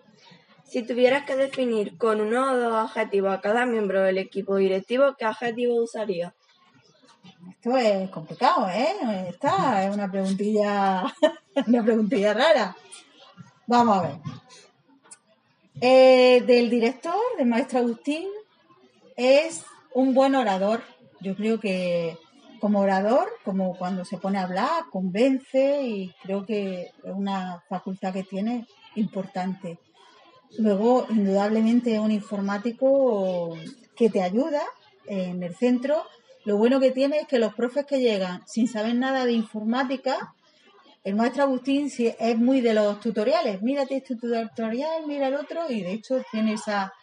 Si 0.63 0.83
tuvieras 0.83 1.25
que 1.25 1.35
definir 1.35 1.97
con 1.97 2.21
uno 2.21 2.53
o 2.53 2.57
dos 2.57 2.73
adjetivos 2.73 3.33
a 3.33 3.41
cada 3.41 3.65
miembro 3.65 4.01
del 4.01 4.17
equipo 4.17 4.55
directivo, 4.55 5.15
¿qué 5.17 5.25
adjetivo 5.25 5.83
usarías? 5.83 6.33
Esto 7.49 7.77
es 7.77 8.09
complicado, 8.09 8.69
¿eh? 8.69 9.27
Esta 9.29 9.83
es 9.83 9.93
una 9.93 10.09
preguntilla, 10.09 11.03
una 11.67 11.83
preguntilla 11.83 12.33
rara. 12.33 12.75
Vamos 13.67 13.97
a 13.97 14.01
ver. 14.01 14.15
Eh, 15.81 16.41
del 16.45 16.69
director, 16.69 17.19
del 17.37 17.47
maestro 17.47 17.79
Agustín, 17.79 18.27
es 19.15 19.65
un 19.93 20.13
buen 20.13 20.35
orador. 20.35 20.83
Yo 21.19 21.35
creo 21.35 21.59
que 21.59 22.17
como 22.61 22.79
orador, 22.79 23.27
como 23.43 23.75
cuando 23.75 24.05
se 24.05 24.17
pone 24.17 24.37
a 24.37 24.43
hablar, 24.43 24.83
convence 24.91 25.81
y 25.81 26.13
creo 26.21 26.45
que 26.45 26.91
es 27.03 27.13
una 27.13 27.63
facultad 27.67 28.13
que 28.13 28.23
tiene 28.23 28.67
importante. 28.95 29.79
Luego, 30.59 31.07
indudablemente, 31.09 31.99
un 31.99 32.11
informático 32.11 33.57
que 33.95 34.09
te 34.11 34.21
ayuda 34.21 34.61
en 35.07 35.41
el 35.41 35.55
centro. 35.55 36.03
Lo 36.45 36.57
bueno 36.57 36.79
que 36.79 36.91
tiene 36.91 37.21
es 37.21 37.27
que 37.27 37.39
los 37.39 37.55
profes 37.55 37.85
que 37.87 37.99
llegan 37.99 38.41
sin 38.45 38.67
saber 38.67 38.95
nada 38.95 39.25
de 39.25 39.33
informática, 39.33 40.33
el 41.03 41.15
maestro 41.15 41.43
Agustín 41.43 41.89
es 41.97 42.37
muy 42.37 42.61
de 42.61 42.75
los 42.75 42.99
tutoriales. 42.99 43.63
Mírate 43.63 43.97
este 43.97 44.15
tutorial, 44.15 45.07
mira 45.07 45.29
el 45.29 45.35
otro, 45.35 45.61
y 45.67 45.81
de 45.81 45.93
hecho 45.93 46.21
tiene 46.31 46.53
esa. 46.53 46.93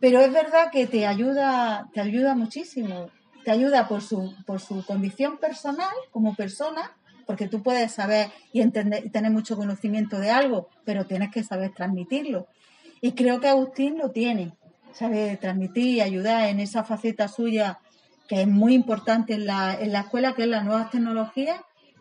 Pero 0.00 0.20
es 0.20 0.32
verdad 0.32 0.70
que 0.70 0.86
te 0.86 1.06
ayuda, 1.06 1.88
te 1.92 2.00
ayuda 2.00 2.36
muchísimo. 2.36 3.10
Te 3.44 3.50
ayuda 3.50 3.88
por 3.88 4.02
su, 4.02 4.34
por 4.46 4.60
su 4.60 4.84
condición 4.84 5.38
personal, 5.38 5.92
como 6.10 6.34
persona, 6.34 6.92
porque 7.26 7.48
tú 7.48 7.62
puedes 7.62 7.92
saber 7.92 8.30
y 8.52 8.60
entender 8.60 9.04
y 9.06 9.10
tener 9.10 9.30
mucho 9.30 9.56
conocimiento 9.56 10.18
de 10.18 10.30
algo, 10.30 10.68
pero 10.84 11.06
tienes 11.06 11.30
que 11.30 11.42
saber 11.42 11.72
transmitirlo. 11.74 12.46
Y 13.00 13.12
creo 13.12 13.40
que 13.40 13.48
Agustín 13.48 13.98
lo 13.98 14.10
tiene, 14.10 14.52
sabe 14.92 15.36
transmitir 15.36 15.86
y 15.86 16.00
ayudar 16.00 16.48
en 16.48 16.60
esa 16.60 16.84
faceta 16.84 17.28
suya 17.28 17.78
que 18.28 18.42
es 18.42 18.48
muy 18.48 18.74
importante 18.74 19.34
en 19.34 19.46
la, 19.46 19.74
en 19.74 19.92
la 19.92 20.00
escuela, 20.00 20.34
que 20.34 20.42
es 20.42 20.48
las 20.48 20.64
nuevas 20.64 20.90
tecnologías. 20.90 21.60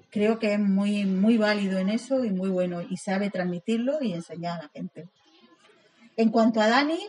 Creo 0.10 0.40
que 0.40 0.54
es 0.54 0.60
muy, 0.60 1.06
muy 1.06 1.38
válido 1.38 1.80
en 1.80 1.90
eso 1.90 2.24
y 2.24 2.32
muy 2.32 2.50
bueno 2.50 2.82
y 2.82 2.98
sabe 2.98 3.30
transmitirlo 3.30 4.02
y 4.02 4.14
enseñar 4.14 4.60
a 4.60 4.64
la 4.64 4.70
gente. 4.70 5.10
En 6.18 6.30
cuanto 6.30 6.62
a 6.62 6.68
Dani, 6.68 7.00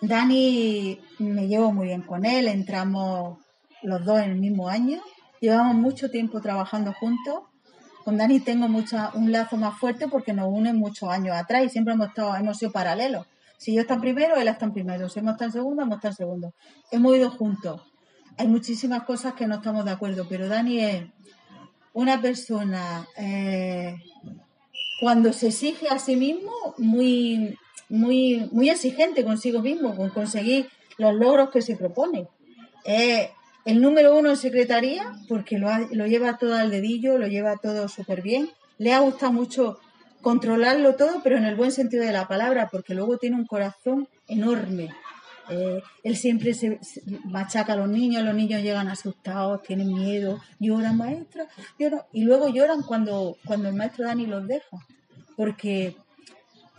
Dani 0.00 1.00
me 1.18 1.48
llevo 1.48 1.72
muy 1.72 1.88
bien 1.88 2.02
con 2.02 2.24
él, 2.24 2.48
entramos 2.48 3.38
los 3.82 4.04
dos 4.04 4.20
en 4.20 4.30
el 4.30 4.38
mismo 4.38 4.68
año, 4.68 5.00
llevamos 5.40 5.74
mucho 5.74 6.10
tiempo 6.10 6.40
trabajando 6.40 6.92
juntos 6.92 7.42
con 8.08 8.16
Dani 8.16 8.40
tengo 8.40 8.68
mucha, 8.68 9.10
un 9.12 9.32
lazo 9.32 9.58
más 9.58 9.78
fuerte 9.78 10.08
porque 10.08 10.32
nos 10.32 10.48
unen 10.50 10.76
muchos 10.76 11.10
años 11.10 11.36
atrás 11.36 11.64
y 11.66 11.68
siempre 11.68 11.92
hemos, 11.92 12.08
estado, 12.08 12.34
hemos 12.36 12.56
sido 12.56 12.72
paralelos. 12.72 13.26
Si 13.58 13.74
yo 13.74 13.82
estoy 13.82 13.96
en 13.96 14.00
primero, 14.00 14.36
él 14.36 14.48
está 14.48 14.64
en 14.64 14.72
primero. 14.72 15.10
Si 15.10 15.18
hemos 15.18 15.32
estado 15.32 15.48
en 15.48 15.52
segundo, 15.52 15.82
hemos 15.82 15.96
estado 15.96 16.12
en 16.12 16.16
segundo. 16.16 16.54
Hemos 16.90 17.14
ido 17.14 17.30
juntos. 17.30 17.82
Hay 18.38 18.48
muchísimas 18.48 19.02
cosas 19.02 19.34
que 19.34 19.46
no 19.46 19.56
estamos 19.56 19.84
de 19.84 19.90
acuerdo, 19.90 20.26
pero 20.26 20.48
Dani 20.48 20.80
es 20.80 21.04
una 21.92 22.18
persona, 22.18 23.06
eh, 23.18 23.96
cuando 25.02 25.34
se 25.34 25.48
exige 25.48 25.88
a 25.90 25.98
sí 25.98 26.16
mismo, 26.16 26.50
muy, 26.78 27.58
muy, 27.88 28.48
muy 28.52 28.70
exigente 28.70 29.24
consigo 29.24 29.60
mismo, 29.60 29.96
con 29.96 30.10
conseguir 30.10 30.68
los 30.98 31.14
logros 31.14 31.50
que 31.50 31.62
se 31.62 31.76
propone. 31.76 32.28
Eh, 32.84 33.30
el 33.64 33.80
número 33.80 34.16
uno 34.16 34.30
en 34.30 34.36
secretaría, 34.36 35.12
porque 35.28 35.58
lo, 35.58 35.68
lo 35.92 36.06
lleva 36.06 36.38
todo 36.38 36.54
al 36.54 36.70
dedillo, 36.70 37.18
lo 37.18 37.26
lleva 37.26 37.56
todo 37.56 37.88
súper 37.88 38.22
bien. 38.22 38.50
Le 38.78 38.92
ha 38.92 39.00
gustado 39.00 39.32
mucho 39.32 39.78
controlarlo 40.22 40.96
todo, 40.96 41.20
pero 41.22 41.36
en 41.36 41.44
el 41.44 41.56
buen 41.56 41.72
sentido 41.72 42.04
de 42.04 42.12
la 42.12 42.28
palabra, 42.28 42.68
porque 42.70 42.94
luego 42.94 43.18
tiene 43.18 43.36
un 43.36 43.46
corazón 43.46 44.08
enorme. 44.26 44.90
Eh, 45.50 45.82
él 46.02 46.16
siempre 46.16 46.52
se, 46.52 46.78
machaca 47.24 47.72
a 47.72 47.76
los 47.76 47.88
niños, 47.88 48.22
los 48.22 48.34
niños 48.34 48.62
llegan 48.62 48.88
asustados, 48.88 49.62
tienen 49.62 49.92
miedo, 49.92 50.40
lloran, 50.58 50.96
maestra, 50.96 51.46
lloran, 51.78 52.02
y 52.12 52.24
luego 52.24 52.48
lloran 52.48 52.82
cuando, 52.82 53.36
cuando 53.46 53.68
el 53.68 53.74
maestro 53.74 54.04
Dani 54.04 54.26
los 54.26 54.46
deja, 54.46 54.76
porque, 55.36 55.96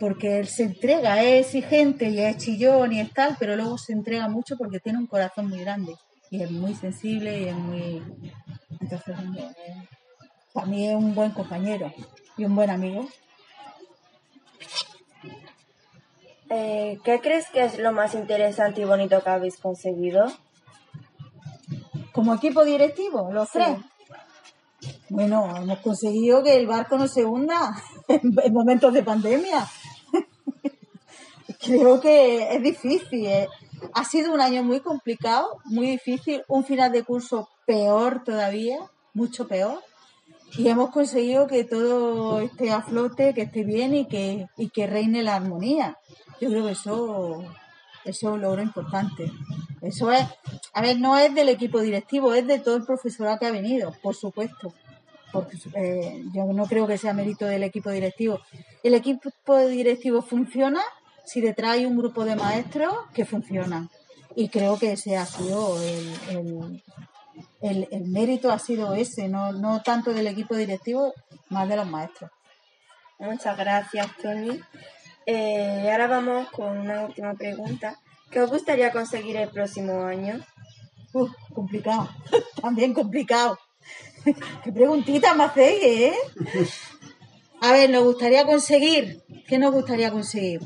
porque 0.00 0.40
él 0.40 0.48
se 0.48 0.62
entrega, 0.62 1.22
es 1.22 1.48
exigente 1.48 2.08
y 2.08 2.20
es 2.20 2.38
chillón 2.38 2.94
y 2.94 3.00
es 3.00 3.12
tal, 3.12 3.36
pero 3.38 3.54
luego 3.54 3.76
se 3.76 3.92
entrega 3.92 4.28
mucho 4.28 4.56
porque 4.56 4.80
tiene 4.80 4.98
un 4.98 5.06
corazón 5.06 5.50
muy 5.50 5.60
grande 5.60 5.94
y 6.30 6.42
es 6.42 6.50
muy 6.50 6.74
sensible 6.74 7.38
y 7.38 7.48
es 7.48 7.54
muy... 7.54 8.02
Entonces, 8.80 9.14
eh, 9.36 9.88
para 10.54 10.66
mí 10.66 10.88
es 10.88 10.94
un 10.94 11.14
buen 11.14 11.32
compañero 11.32 11.92
y 12.38 12.46
un 12.46 12.56
buen 12.56 12.70
amigo. 12.70 13.06
Eh, 16.48 16.98
¿Qué 17.04 17.20
crees 17.20 17.50
que 17.50 17.64
es 17.64 17.78
lo 17.78 17.92
más 17.92 18.14
interesante 18.14 18.80
y 18.80 18.84
bonito 18.84 19.22
que 19.22 19.30
habéis 19.30 19.58
conseguido? 19.58 20.32
Como 22.12 22.34
equipo 22.34 22.64
directivo, 22.64 23.30
los 23.32 23.50
tres. 23.50 23.76
Bueno, 25.10 25.54
hemos 25.56 25.80
conseguido 25.80 26.42
que 26.42 26.56
el 26.56 26.66
barco 26.66 26.96
no 26.96 27.06
se 27.06 27.24
hunda 27.24 27.70
en 28.08 28.52
momentos 28.52 28.94
de 28.94 29.02
pandemia. 29.02 29.68
Creo 31.60 32.00
que 32.00 32.54
es 32.54 32.62
difícil. 32.62 33.26
¿eh? 33.26 33.48
Ha 33.94 34.04
sido 34.04 34.32
un 34.32 34.40
año 34.40 34.62
muy 34.62 34.80
complicado, 34.80 35.58
muy 35.66 35.88
difícil, 35.88 36.42
un 36.48 36.64
final 36.64 36.90
de 36.90 37.04
curso 37.04 37.48
peor 37.66 38.24
todavía, 38.24 38.78
mucho 39.12 39.46
peor. 39.46 39.82
Y 40.56 40.68
hemos 40.68 40.90
conseguido 40.90 41.46
que 41.46 41.64
todo 41.64 42.40
esté 42.40 42.72
a 42.72 42.82
flote, 42.82 43.34
que 43.34 43.42
esté 43.42 43.62
bien 43.62 43.94
y 43.94 44.06
que, 44.06 44.48
y 44.56 44.70
que 44.70 44.86
reine 44.86 45.22
la 45.22 45.36
armonía. 45.36 45.98
Yo 46.40 46.48
creo 46.48 46.66
que 46.66 46.72
eso, 46.72 47.42
eso 48.04 48.28
es 48.28 48.34
un 48.34 48.40
logro 48.40 48.62
importante. 48.62 49.30
Eso 49.82 50.10
es, 50.10 50.26
a 50.72 50.80
ver, 50.80 50.98
no 50.98 51.16
es 51.18 51.34
del 51.34 51.50
equipo 51.50 51.80
directivo, 51.80 52.34
es 52.34 52.46
de 52.46 52.58
todo 52.58 52.76
el 52.76 52.84
profesorado 52.84 53.38
que 53.38 53.46
ha 53.46 53.52
venido, 53.52 53.94
por 54.02 54.16
supuesto. 54.16 54.72
Porque, 55.30 55.56
eh, 55.74 56.24
yo 56.34 56.44
no 56.46 56.66
creo 56.66 56.86
que 56.88 56.98
sea 56.98 57.14
mérito 57.14 57.44
del 57.44 57.62
equipo 57.62 57.90
directivo. 57.90 58.40
El 58.82 58.94
equipo 58.94 59.30
directivo 59.68 60.22
funciona 60.22 60.80
si 61.24 61.40
detrás 61.40 61.72
hay 61.72 61.86
un 61.86 61.96
grupo 61.96 62.24
de 62.24 62.36
maestros 62.36 62.94
que 63.14 63.24
funcionan. 63.24 63.88
Y 64.34 64.48
creo 64.48 64.78
que 64.78 64.92
ese 64.92 65.16
ha 65.16 65.26
sido 65.26 65.80
el, 65.82 66.82
el, 67.60 68.04
mérito, 68.06 68.52
ha 68.52 68.58
sido 68.58 68.94
ese, 68.94 69.28
no, 69.28 69.52
no 69.52 69.82
tanto 69.82 70.12
del 70.12 70.26
equipo 70.26 70.54
directivo, 70.54 71.12
más 71.48 71.68
de 71.68 71.76
los 71.76 71.86
maestros. 71.86 72.30
Muchas 73.18 73.56
gracias, 73.56 74.06
Tony. 74.22 74.60
Eh, 75.26 75.88
ahora 75.90 76.06
vamos 76.06 76.50
con 76.50 76.78
una 76.78 77.06
última 77.06 77.34
pregunta. 77.34 77.98
¿Qué 78.30 78.40
os 78.40 78.50
gustaría 78.50 78.92
conseguir 78.92 79.36
el 79.36 79.50
próximo 79.50 80.04
año? 80.04 80.40
Uf, 81.12 81.30
complicado, 81.52 82.08
también 82.62 82.94
complicado. 82.94 83.58
Qué 84.64 84.72
preguntita 84.72 85.34
me 85.34 85.44
hacéis, 85.44 85.82
¿eh? 85.82 86.14
A 87.62 87.72
ver, 87.72 87.90
nos 87.90 88.04
gustaría 88.04 88.46
conseguir, 88.46 89.22
¿qué 89.46 89.58
nos 89.58 89.72
gustaría 89.72 90.10
conseguir? 90.10 90.60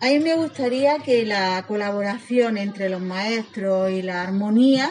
A 0.00 0.06
mí 0.06 0.18
me 0.20 0.34
gustaría 0.34 0.98
que 1.00 1.26
la 1.26 1.62
colaboración 1.68 2.56
entre 2.56 2.88
los 2.88 3.02
maestros 3.02 3.90
y 3.90 4.00
la 4.00 4.22
armonía 4.22 4.90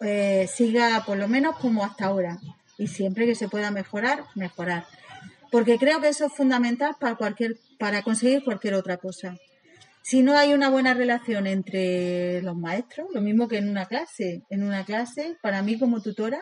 eh, 0.00 0.48
siga 0.50 1.02
por 1.04 1.18
lo 1.18 1.28
menos 1.28 1.58
como 1.58 1.84
hasta 1.84 2.06
ahora. 2.06 2.38
Y 2.78 2.86
siempre 2.86 3.26
que 3.26 3.34
se 3.34 3.48
pueda 3.50 3.70
mejorar, 3.70 4.24
mejorar. 4.34 4.86
Porque 5.50 5.78
creo 5.78 6.00
que 6.00 6.08
eso 6.08 6.26
es 6.26 6.32
fundamental 6.32 6.96
para, 6.98 7.16
cualquier, 7.16 7.56
para 7.78 8.02
conseguir 8.02 8.44
cualquier 8.44 8.72
otra 8.72 8.96
cosa. 8.96 9.36
Si 10.00 10.22
no 10.22 10.38
hay 10.38 10.54
una 10.54 10.70
buena 10.70 10.94
relación 10.94 11.46
entre 11.46 12.40
los 12.40 12.56
maestros, 12.56 13.08
lo 13.12 13.20
mismo 13.20 13.48
que 13.48 13.58
en 13.58 13.68
una 13.68 13.84
clase, 13.84 14.44
en 14.48 14.62
una 14.62 14.84
clase, 14.86 15.36
para 15.42 15.62
mí 15.62 15.78
como 15.78 16.00
tutora, 16.00 16.40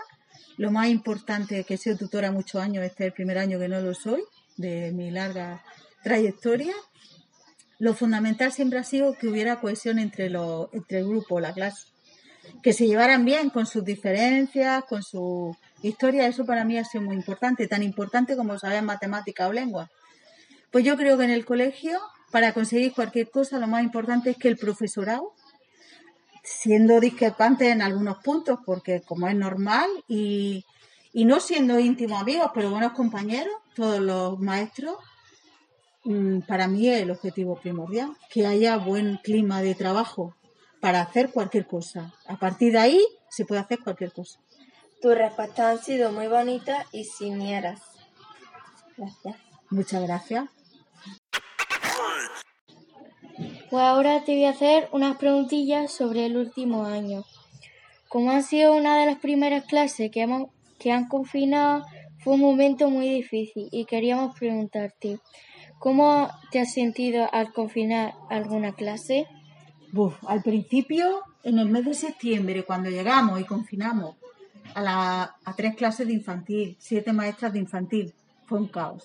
lo 0.56 0.70
más 0.70 0.88
importante 0.88 1.64
que 1.64 1.74
he 1.74 1.78
sido 1.78 1.96
tutora 1.96 2.32
muchos 2.32 2.60
años, 2.60 2.84
este 2.84 3.04
es 3.04 3.08
el 3.08 3.12
primer 3.12 3.38
año 3.38 3.58
que 3.58 3.68
no 3.68 3.80
lo 3.80 3.94
soy, 3.94 4.22
de 4.56 4.92
mi 4.92 5.10
larga 5.10 5.62
trayectoria, 6.02 6.74
lo 7.78 7.94
fundamental 7.94 8.52
siempre 8.52 8.78
ha 8.78 8.84
sido 8.84 9.14
que 9.14 9.28
hubiera 9.28 9.60
cohesión 9.60 9.98
entre, 9.98 10.30
los, 10.30 10.72
entre 10.72 11.00
el 11.00 11.08
grupo, 11.08 11.40
la 11.40 11.52
clase. 11.52 11.88
Que 12.62 12.72
se 12.72 12.86
llevaran 12.86 13.24
bien 13.24 13.50
con 13.50 13.66
sus 13.66 13.84
diferencias, 13.84 14.84
con 14.84 15.02
su 15.02 15.54
historia, 15.82 16.26
eso 16.26 16.46
para 16.46 16.64
mí 16.64 16.78
ha 16.78 16.84
sido 16.84 17.04
muy 17.04 17.16
importante, 17.16 17.68
tan 17.68 17.82
importante 17.82 18.36
como 18.36 18.58
saber 18.58 18.82
matemática 18.82 19.46
o 19.48 19.52
lengua. 19.52 19.90
Pues 20.70 20.84
yo 20.84 20.96
creo 20.96 21.18
que 21.18 21.24
en 21.24 21.30
el 21.30 21.44
colegio, 21.44 22.00
para 22.30 22.52
conseguir 22.52 22.92
cualquier 22.92 23.30
cosa, 23.30 23.58
lo 23.58 23.66
más 23.66 23.82
importante 23.82 24.30
es 24.30 24.36
que 24.36 24.48
el 24.48 24.56
profesorado, 24.56 25.32
siendo 26.46 27.00
discrepante 27.00 27.70
en 27.70 27.82
algunos 27.82 28.18
puntos, 28.18 28.60
porque 28.64 29.02
como 29.02 29.28
es 29.28 29.34
normal, 29.34 29.90
y, 30.08 30.64
y 31.12 31.24
no 31.26 31.40
siendo 31.40 31.78
íntimos 31.78 32.22
amigos, 32.22 32.50
pero 32.54 32.70
buenos 32.70 32.92
compañeros, 32.92 33.54
todos 33.74 34.00
los 34.00 34.38
maestros, 34.38 34.96
Mm, 36.06 36.42
para 36.42 36.68
mí 36.68 36.88
es 36.88 37.02
el 37.02 37.10
objetivo 37.10 37.56
primordial, 37.56 38.16
que 38.30 38.46
haya 38.46 38.76
buen 38.76 39.16
clima 39.16 39.60
de 39.60 39.74
trabajo 39.74 40.36
para 40.80 41.00
hacer 41.00 41.32
cualquier 41.32 41.66
cosa. 41.66 42.14
A 42.28 42.36
partir 42.36 42.72
de 42.72 42.78
ahí 42.78 43.04
se 43.28 43.44
puede 43.44 43.60
hacer 43.60 43.80
cualquier 43.80 44.12
cosa. 44.12 44.38
Tus 45.02 45.16
respuestas 45.16 45.66
han 45.66 45.84
sido 45.84 46.12
muy 46.12 46.28
bonitas 46.28 46.86
y 46.92 47.04
sinieras. 47.04 47.80
Gracias. 48.96 49.36
Muchas 49.68 50.02
gracias. 50.04 50.55
Pues 53.76 53.84
ahora 53.84 54.24
te 54.24 54.32
voy 54.32 54.46
a 54.46 54.52
hacer 54.52 54.88
unas 54.92 55.18
preguntillas 55.18 55.92
sobre 55.92 56.24
el 56.24 56.38
último 56.38 56.86
año. 56.86 57.24
Como 58.08 58.30
ha 58.30 58.40
sido 58.40 58.74
una 58.74 58.98
de 58.98 59.04
las 59.04 59.18
primeras 59.18 59.66
clases 59.66 60.10
que, 60.10 60.22
hemos, 60.22 60.48
que 60.78 60.92
han 60.92 61.08
confinado, 61.08 61.84
fue 62.20 62.36
un 62.36 62.40
momento 62.40 62.88
muy 62.88 63.10
difícil 63.10 63.68
y 63.70 63.84
queríamos 63.84 64.34
preguntarte, 64.38 65.18
¿cómo 65.78 66.30
te 66.50 66.60
has 66.60 66.72
sentido 66.72 67.28
al 67.30 67.52
confinar 67.52 68.14
alguna 68.30 68.72
clase? 68.72 69.26
Buf, 69.92 70.24
al 70.26 70.42
principio, 70.42 71.20
en 71.42 71.58
el 71.58 71.68
mes 71.68 71.84
de 71.84 71.92
septiembre, 71.92 72.64
cuando 72.64 72.88
llegamos 72.88 73.38
y 73.38 73.44
confinamos 73.44 74.16
a, 74.74 75.34
a 75.44 75.54
tres 75.54 75.76
clases 75.76 76.06
de 76.06 76.14
infantil, 76.14 76.78
siete 76.78 77.12
maestras 77.12 77.52
de 77.52 77.58
infantil, 77.58 78.14
fue 78.46 78.58
un 78.58 78.68
caos. 78.68 79.04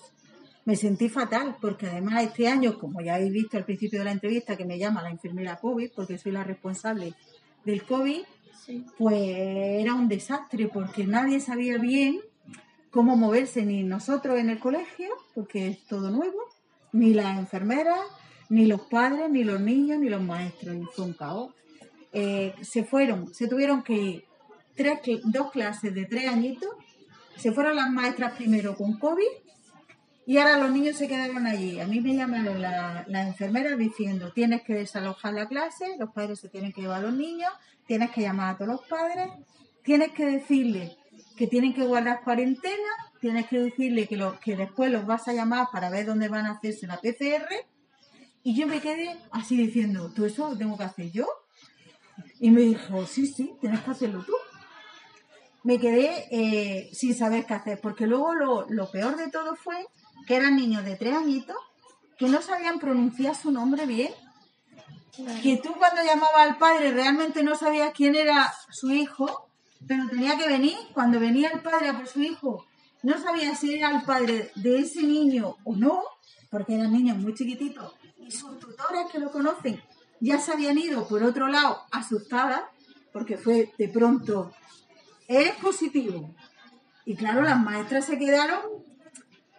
Me 0.64 0.76
sentí 0.76 1.08
fatal 1.08 1.56
porque 1.60 1.88
además 1.88 2.22
este 2.22 2.46
año, 2.46 2.78
como 2.78 3.00
ya 3.00 3.16
habéis 3.16 3.32
visto 3.32 3.56
al 3.56 3.64
principio 3.64 3.98
de 3.98 4.04
la 4.04 4.12
entrevista, 4.12 4.56
que 4.56 4.64
me 4.64 4.78
llama 4.78 5.02
la 5.02 5.10
enfermera 5.10 5.56
COVID, 5.56 5.90
porque 5.94 6.18
soy 6.18 6.32
la 6.32 6.44
responsable 6.44 7.14
del 7.64 7.82
COVID, 7.82 8.20
pues 8.96 9.36
era 9.36 9.94
un 9.94 10.08
desastre 10.08 10.68
porque 10.68 11.04
nadie 11.04 11.40
sabía 11.40 11.78
bien 11.78 12.20
cómo 12.90 13.16
moverse, 13.16 13.64
ni 13.64 13.82
nosotros 13.82 14.38
en 14.38 14.50
el 14.50 14.60
colegio, 14.60 15.08
porque 15.34 15.68
es 15.68 15.84
todo 15.86 16.10
nuevo, 16.10 16.38
ni 16.92 17.12
las 17.12 17.38
enfermeras, 17.38 17.98
ni 18.48 18.66
los 18.66 18.82
padres, 18.82 19.30
ni 19.30 19.44
los 19.44 19.60
niños, 19.60 19.98
ni 19.98 20.08
los 20.08 20.22
maestros, 20.22 20.76
y 20.76 20.84
fue 20.94 21.06
un 21.06 21.14
caos. 21.14 21.52
Eh, 22.12 22.54
se 22.60 22.84
fueron, 22.84 23.34
se 23.34 23.48
tuvieron 23.48 23.82
que 23.82 23.94
ir 23.94 24.24
tres, 24.76 25.00
dos 25.24 25.50
clases 25.50 25.94
de 25.94 26.04
tres 26.04 26.28
añitos, 26.28 26.70
se 27.36 27.50
fueron 27.50 27.76
las 27.76 27.90
maestras 27.90 28.34
primero 28.34 28.76
con 28.76 28.98
COVID 28.98 29.41
y 30.26 30.38
ahora 30.38 30.56
los 30.58 30.70
niños 30.70 30.96
se 30.96 31.08
quedaron 31.08 31.46
allí. 31.46 31.80
A 31.80 31.86
mí 31.86 32.00
me 32.00 32.14
llamaron 32.14 32.60
la- 32.62 33.04
las 33.08 33.26
enfermeras 33.26 33.76
diciendo, 33.78 34.32
tienes 34.32 34.62
que 34.62 34.74
desalojar 34.74 35.34
la 35.34 35.48
clase, 35.48 35.96
los 35.98 36.10
padres 36.12 36.38
se 36.40 36.48
tienen 36.48 36.72
que 36.72 36.82
llevar 36.82 36.98
a 37.00 37.02
los 37.02 37.14
niños, 37.14 37.50
tienes 37.86 38.10
que 38.10 38.20
llamar 38.22 38.54
a 38.54 38.58
todos 38.58 38.68
los 38.72 38.86
padres, 38.86 39.28
tienes 39.82 40.12
que 40.12 40.24
decirles 40.26 40.96
que 41.36 41.46
tienen 41.46 41.74
que 41.74 41.84
guardar 41.84 42.22
cuarentena, 42.22 42.76
tienes 43.20 43.46
que 43.48 43.58
decirle 43.58 44.06
que, 44.06 44.16
lo, 44.16 44.38
que 44.40 44.54
después 44.56 44.90
los 44.92 45.06
vas 45.06 45.26
a 45.28 45.32
llamar 45.32 45.68
para 45.72 45.90
ver 45.90 46.06
dónde 46.06 46.28
van 46.28 46.46
a 46.46 46.52
hacerse 46.52 46.86
la 46.86 46.98
PCR. 47.00 47.48
Y 48.44 48.54
yo 48.56 48.66
me 48.66 48.80
quedé 48.80 49.16
así 49.30 49.56
diciendo, 49.56 50.12
¿todo 50.14 50.26
eso 50.26 50.50
lo 50.50 50.56
tengo 50.58 50.76
que 50.76 50.84
hacer 50.84 51.10
yo? 51.10 51.26
Y 52.38 52.50
me 52.50 52.60
dijo, 52.62 53.06
sí, 53.06 53.26
sí, 53.26 53.54
tienes 53.60 53.80
que 53.80 53.90
hacerlo 53.90 54.24
tú. 54.24 54.34
Me 55.64 55.78
quedé 55.78 56.26
eh, 56.30 56.90
sin 56.92 57.14
saber 57.14 57.46
qué 57.46 57.54
hacer, 57.54 57.80
porque 57.80 58.06
luego 58.06 58.34
lo, 58.34 58.66
lo 58.68 58.90
peor 58.90 59.16
de 59.16 59.30
todo 59.30 59.54
fue 59.54 59.86
que 60.26 60.36
eran 60.36 60.56
niños 60.56 60.84
de 60.84 60.96
tres 60.96 61.14
añitos 61.14 61.56
que 62.18 62.28
no 62.28 62.40
sabían 62.40 62.78
pronunciar 62.78 63.34
su 63.34 63.50
nombre 63.50 63.86
bien. 63.86 64.12
Que 65.42 65.56
tú 65.62 65.74
cuando 65.76 66.02
llamabas 66.02 66.48
al 66.48 66.58
padre 66.58 66.92
realmente 66.92 67.42
no 67.42 67.54
sabías 67.54 67.92
quién 67.94 68.14
era 68.14 68.52
su 68.70 68.90
hijo, 68.90 69.50
pero 69.86 70.08
tenía 70.08 70.38
que 70.38 70.46
venir. 70.46 70.76
Cuando 70.94 71.20
venía 71.20 71.50
el 71.50 71.60
padre 71.60 71.88
a 71.88 71.96
por 71.98 72.06
su 72.06 72.22
hijo, 72.22 72.64
no 73.02 73.18
sabía 73.18 73.54
si 73.54 73.74
era 73.74 73.90
el 73.90 74.02
padre 74.02 74.52
de 74.54 74.78
ese 74.78 75.02
niño 75.02 75.56
o 75.64 75.74
no, 75.74 76.02
porque 76.50 76.76
eran 76.76 76.92
niños 76.92 77.18
muy 77.18 77.34
chiquititos. 77.34 77.92
Y 78.16 78.30
sus 78.30 78.58
tutores 78.58 79.10
que 79.10 79.18
lo 79.18 79.30
conocen 79.30 79.82
ya 80.20 80.38
se 80.38 80.52
habían 80.52 80.78
ido 80.78 81.08
por 81.08 81.24
otro 81.24 81.48
lado 81.48 81.82
asustadas, 81.90 82.62
porque 83.12 83.36
fue 83.36 83.72
de 83.76 83.88
pronto, 83.88 84.52
eres 85.26 85.56
positivo. 85.56 86.34
Y 87.04 87.16
claro, 87.16 87.42
las 87.42 87.58
maestras 87.58 88.06
se 88.06 88.16
quedaron 88.16 88.60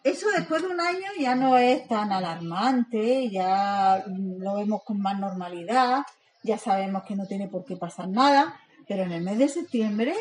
eso 0.04 0.28
después 0.36 0.62
de 0.62 0.68
un 0.68 0.82
año 0.82 1.08
ya 1.20 1.36
no 1.36 1.58
es 1.58 1.88
tan 1.88 2.12
alarmante, 2.12 3.30
ya 3.30 4.04
lo 4.08 4.56
vemos 4.56 4.84
con 4.84 5.02
más 5.02 5.18
normalidad, 5.20 6.04
ya 6.44 6.58
sabemos 6.58 7.04
que 7.04 7.16
no 7.16 7.26
tiene 7.26 7.48
por 7.48 7.64
qué 7.64 7.78
pasar 7.78 8.10
nada, 8.10 8.60
pero 8.88 9.04
en 9.04 9.14
el 9.14 9.24
mes 9.24 9.38
de 9.38 9.48
septiembre 9.48 10.14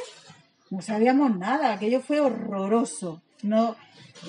no 0.70 0.80
sabíamos 0.80 1.36
nada, 1.36 1.72
aquello 1.72 2.00
fue 2.00 2.20
horroroso. 2.20 3.22
No, 3.42 3.74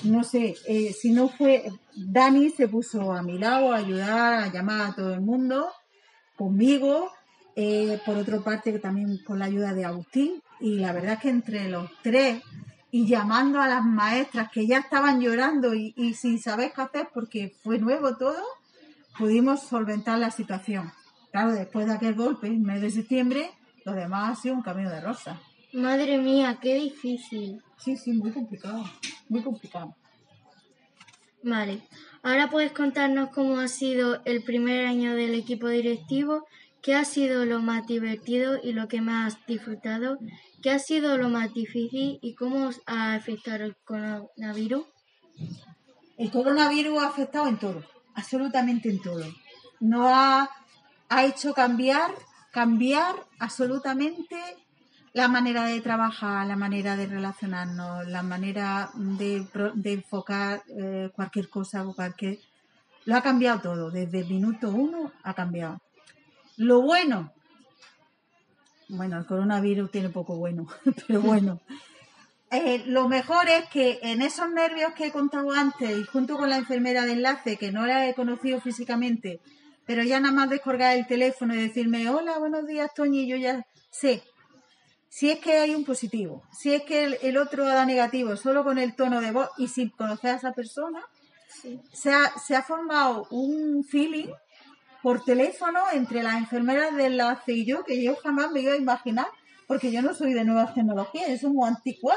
no 0.02 0.24
sé, 0.24 0.56
eh, 0.66 0.92
si 0.92 1.12
no 1.12 1.28
fue, 1.28 1.70
Dani 1.94 2.50
se 2.50 2.66
puso 2.66 3.12
a 3.12 3.22
mi 3.22 3.38
lado 3.38 3.72
a 3.72 3.76
ayudar, 3.76 4.42
a 4.42 4.52
llamar 4.52 4.90
a 4.90 4.94
todo 4.94 5.14
el 5.14 5.20
mundo, 5.20 5.70
conmigo, 6.36 7.12
eh, 7.54 8.00
por 8.04 8.16
otra 8.16 8.40
parte 8.40 8.76
también 8.80 9.18
con 9.24 9.38
la 9.38 9.44
ayuda 9.44 9.72
de 9.72 9.84
Agustín, 9.84 10.42
y 10.58 10.78
la 10.78 10.92
verdad 10.92 11.12
es 11.12 11.20
que 11.20 11.28
entre 11.28 11.68
los 11.68 11.88
tres 12.02 12.42
y 12.94 13.08
llamando 13.08 13.60
a 13.60 13.66
las 13.66 13.84
maestras 13.84 14.52
que 14.52 14.68
ya 14.68 14.78
estaban 14.78 15.20
llorando 15.20 15.74
y, 15.74 15.92
y 15.96 16.14
sin 16.14 16.40
saber 16.40 16.70
qué 16.72 16.82
hacer 16.82 17.08
porque 17.12 17.52
fue 17.64 17.80
nuevo 17.80 18.16
todo, 18.16 18.40
pudimos 19.18 19.64
solventar 19.64 20.16
la 20.20 20.30
situación. 20.30 20.92
Claro, 21.32 21.50
después 21.54 21.88
de 21.88 21.94
aquel 21.94 22.14
golpe, 22.14 22.46
en 22.46 22.62
mes 22.62 22.80
de 22.80 22.90
septiembre, 22.90 23.50
lo 23.84 23.94
demás 23.94 24.38
ha 24.38 24.40
sido 24.40 24.54
un 24.54 24.62
camino 24.62 24.90
de 24.90 25.00
rosa. 25.00 25.40
Madre 25.72 26.18
mía, 26.18 26.60
qué 26.62 26.76
difícil. 26.76 27.60
Sí, 27.78 27.96
sí, 27.96 28.12
muy 28.12 28.30
complicado, 28.30 28.84
muy 29.28 29.42
complicado. 29.42 29.96
Vale, 31.42 31.82
ahora 32.22 32.48
puedes 32.48 32.70
contarnos 32.70 33.30
cómo 33.30 33.58
ha 33.58 33.66
sido 33.66 34.22
el 34.24 34.44
primer 34.44 34.86
año 34.86 35.16
del 35.16 35.34
equipo 35.34 35.66
directivo, 35.66 36.46
qué 36.84 36.94
ha 36.94 37.06
sido 37.06 37.46
lo 37.46 37.62
más 37.62 37.86
divertido 37.86 38.58
y 38.62 38.74
lo 38.74 38.88
que 38.88 39.00
más 39.00 39.38
disfrutado, 39.46 40.18
qué 40.62 40.70
ha 40.70 40.78
sido 40.78 41.16
lo 41.16 41.30
más 41.30 41.54
difícil 41.54 42.18
y 42.20 42.34
cómo 42.34 42.66
os 42.66 42.82
ha 42.84 43.14
afectado 43.14 43.64
el 43.64 43.74
coronavirus. 43.84 44.84
El 46.18 46.30
coronavirus 46.30 47.02
ha 47.02 47.06
afectado 47.08 47.48
en 47.48 47.58
todo, 47.58 47.82
absolutamente 48.14 48.90
en 48.90 49.00
todo. 49.00 49.24
No 49.80 50.14
ha, 50.14 50.50
ha 51.08 51.24
hecho 51.24 51.54
cambiar, 51.54 52.10
cambiar 52.52 53.14
absolutamente 53.38 54.36
la 55.14 55.28
manera 55.28 55.64
de 55.64 55.80
trabajar, 55.80 56.46
la 56.46 56.56
manera 56.56 56.96
de 56.96 57.06
relacionarnos, 57.06 58.06
la 58.08 58.22
manera 58.22 58.90
de, 58.94 59.46
de 59.74 59.92
enfocar 59.94 60.62
eh, 60.68 61.10
cualquier 61.14 61.48
cosa 61.48 61.88
o 61.88 61.94
cualquier... 61.94 62.40
Lo 63.06 63.16
ha 63.16 63.22
cambiado 63.22 63.60
todo, 63.60 63.90
desde 63.90 64.20
el 64.20 64.28
minuto 64.28 64.70
uno 64.70 65.12
ha 65.22 65.32
cambiado. 65.32 65.80
Lo 66.56 66.82
bueno, 66.82 67.32
bueno, 68.88 69.18
el 69.18 69.26
coronavirus 69.26 69.90
tiene 69.90 70.08
poco 70.10 70.36
bueno, 70.36 70.66
pero 71.06 71.20
bueno. 71.20 71.60
Eh, 72.50 72.84
lo 72.86 73.08
mejor 73.08 73.48
es 73.48 73.68
que 73.68 73.98
en 74.02 74.22
esos 74.22 74.48
nervios 74.50 74.92
que 74.94 75.06
he 75.06 75.12
contado 75.12 75.50
antes 75.50 75.90
y 75.98 76.04
junto 76.04 76.36
con 76.36 76.50
la 76.50 76.56
enfermera 76.56 77.04
de 77.04 77.12
enlace, 77.12 77.56
que 77.56 77.72
no 77.72 77.86
la 77.86 78.08
he 78.08 78.14
conocido 78.14 78.60
físicamente, 78.60 79.40
pero 79.86 80.02
ya 80.04 80.20
nada 80.20 80.34
más 80.34 80.50
descolgar 80.50 80.96
el 80.96 81.06
teléfono 81.06 81.54
y 81.54 81.58
decirme, 81.58 82.08
hola, 82.08 82.38
buenos 82.38 82.66
días, 82.66 82.92
Toñi, 82.94 83.26
yo 83.26 83.36
ya 83.36 83.66
sé. 83.90 84.22
Si 85.08 85.30
es 85.30 85.38
que 85.40 85.58
hay 85.58 85.74
un 85.74 85.84
positivo, 85.84 86.42
si 86.52 86.74
es 86.74 86.82
que 86.82 87.04
el, 87.04 87.18
el 87.22 87.36
otro 87.36 87.64
da 87.64 87.86
negativo, 87.86 88.36
solo 88.36 88.62
con 88.64 88.78
el 88.78 88.94
tono 88.94 89.20
de 89.20 89.32
voz 89.32 89.48
y 89.58 89.68
sin 89.68 89.90
conocer 89.90 90.30
a 90.30 90.36
esa 90.36 90.52
persona, 90.52 91.04
se, 91.92 92.12
ha, 92.12 92.38
se 92.38 92.56
ha 92.56 92.62
formado 92.62 93.26
un 93.30 93.84
feeling 93.84 94.28
por 95.04 95.22
teléfono 95.22 95.80
entre 95.92 96.22
las 96.22 96.36
enfermeras 96.36 96.96
de 96.96 97.04
enlace 97.04 97.52
y 97.52 97.66
yo 97.66 97.84
que 97.84 98.02
yo 98.02 98.16
jamás 98.16 98.50
me 98.50 98.60
iba 98.60 98.72
a 98.72 98.78
imaginar, 98.78 99.26
porque 99.66 99.92
yo 99.92 100.00
no 100.00 100.14
soy 100.14 100.32
de 100.32 100.46
nuevas 100.46 100.72
tecnologías, 100.72 101.28
yo 101.28 101.36
soy 101.36 101.50
muy 101.50 101.68
antigua, 101.68 102.14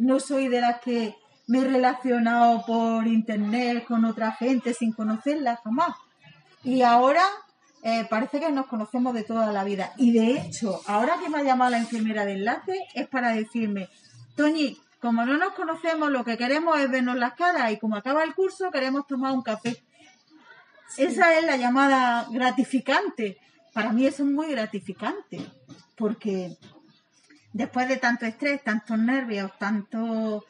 no 0.00 0.18
soy 0.18 0.48
de 0.48 0.60
las 0.60 0.80
que 0.80 1.14
me 1.46 1.60
he 1.60 1.64
relacionado 1.64 2.66
por 2.66 3.06
internet 3.06 3.84
con 3.86 4.04
otra 4.04 4.32
gente 4.32 4.74
sin 4.74 4.90
conocerla 4.90 5.60
jamás. 5.62 5.94
Y 6.64 6.82
ahora 6.82 7.22
eh, 7.84 8.04
parece 8.10 8.40
que 8.40 8.50
nos 8.50 8.66
conocemos 8.66 9.14
de 9.14 9.22
toda 9.22 9.52
la 9.52 9.62
vida. 9.62 9.92
Y 9.96 10.12
de 10.12 10.32
hecho, 10.32 10.80
ahora 10.88 11.18
que 11.22 11.30
me 11.30 11.38
ha 11.38 11.44
llamado 11.44 11.70
la 11.70 11.78
enfermera 11.78 12.24
de 12.24 12.32
enlace 12.32 12.80
es 12.94 13.06
para 13.06 13.30
decirme, 13.30 13.90
Toñi, 14.34 14.76
como 15.00 15.24
no 15.24 15.38
nos 15.38 15.52
conocemos, 15.52 16.10
lo 16.10 16.24
que 16.24 16.36
queremos 16.36 16.80
es 16.80 16.90
vernos 16.90 17.14
las 17.14 17.34
caras 17.34 17.70
y 17.70 17.78
como 17.78 17.94
acaba 17.94 18.24
el 18.24 18.34
curso, 18.34 18.72
queremos 18.72 19.06
tomar 19.06 19.30
un 19.30 19.42
café. 19.42 19.83
Esa 20.96 21.38
es 21.38 21.44
la 21.44 21.56
llamada 21.56 22.26
gratificante. 22.30 23.38
Para 23.72 23.92
mí 23.92 24.06
eso 24.06 24.22
es 24.22 24.30
muy 24.30 24.50
gratificante, 24.50 25.44
porque 25.96 26.56
después 27.52 27.88
de 27.88 27.96
tanto 27.96 28.26
estrés, 28.26 28.62
tantos 28.62 28.98
nervios, 28.98 29.50
tanto 29.58 30.44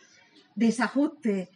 desajuste, 0.54 1.50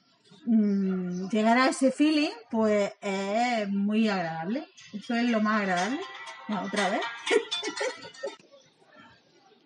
mm, 0.46 1.28
llegar 1.28 1.58
a 1.58 1.68
ese 1.68 1.92
feeling, 1.92 2.30
pues 2.50 2.92
es 3.00 3.68
muy 3.68 4.08
agradable. 4.08 4.66
Eso 4.92 5.14
es 5.14 5.24
lo 5.24 5.40
más 5.40 5.60
agradable. 5.60 6.00
No, 6.48 6.62
otra 6.62 6.88
vez. 6.88 7.02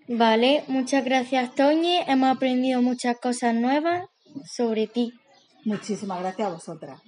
Vale, 0.08 0.64
muchas 0.66 1.04
gracias 1.04 1.54
Toñi, 1.54 2.00
hemos 2.06 2.36
aprendido 2.36 2.82
muchas 2.82 3.18
cosas 3.18 3.54
nuevas 3.54 4.04
sobre 4.44 4.86
ti. 4.86 5.14
Muchísimas 5.64 6.20
gracias 6.20 6.48
a 6.48 6.52
vosotras. 6.52 7.00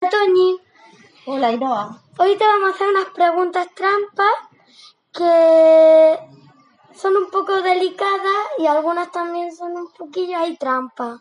Toñi, 0.00 0.60
Hola, 1.26 1.52
Inoa. 1.52 2.02
hoy 2.18 2.36
te 2.36 2.44
vamos 2.46 2.70
a 2.70 2.74
hacer 2.74 2.88
unas 2.88 3.06
preguntas 3.06 3.66
trampas 3.74 4.30
que 5.12 6.18
son 6.94 7.16
un 7.16 7.30
poco 7.30 7.62
delicadas 7.62 8.36
y 8.58 8.66
algunas 8.66 9.10
también 9.10 9.50
son 9.56 9.72
un 9.72 9.90
poquillo 9.92 10.36
ahí 10.38 10.56
trampa. 10.58 11.18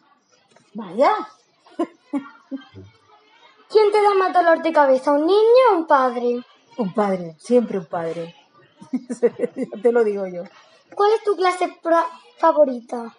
Vaya, 0.74 1.12
¿Quién 3.70 3.92
te 3.92 4.02
da 4.02 4.14
más 4.14 4.34
dolor 4.34 4.62
de 4.62 4.74
cabeza, 4.74 5.14
un 5.14 5.26
niño 5.26 5.64
o 5.72 5.76
un 5.78 5.88
padre? 5.88 6.44
un 6.78 6.94
padre, 6.94 7.36
siempre 7.40 7.78
un 7.78 7.86
padre. 7.86 8.36
Ya 8.92 9.32
te 9.82 9.92
lo 9.94 10.04
digo 10.04 10.28
yo. 10.28 10.44
¿Cuál 10.94 11.14
es 11.14 11.24
tu 11.24 11.36
clase 11.38 11.74
favorita? 12.38 13.16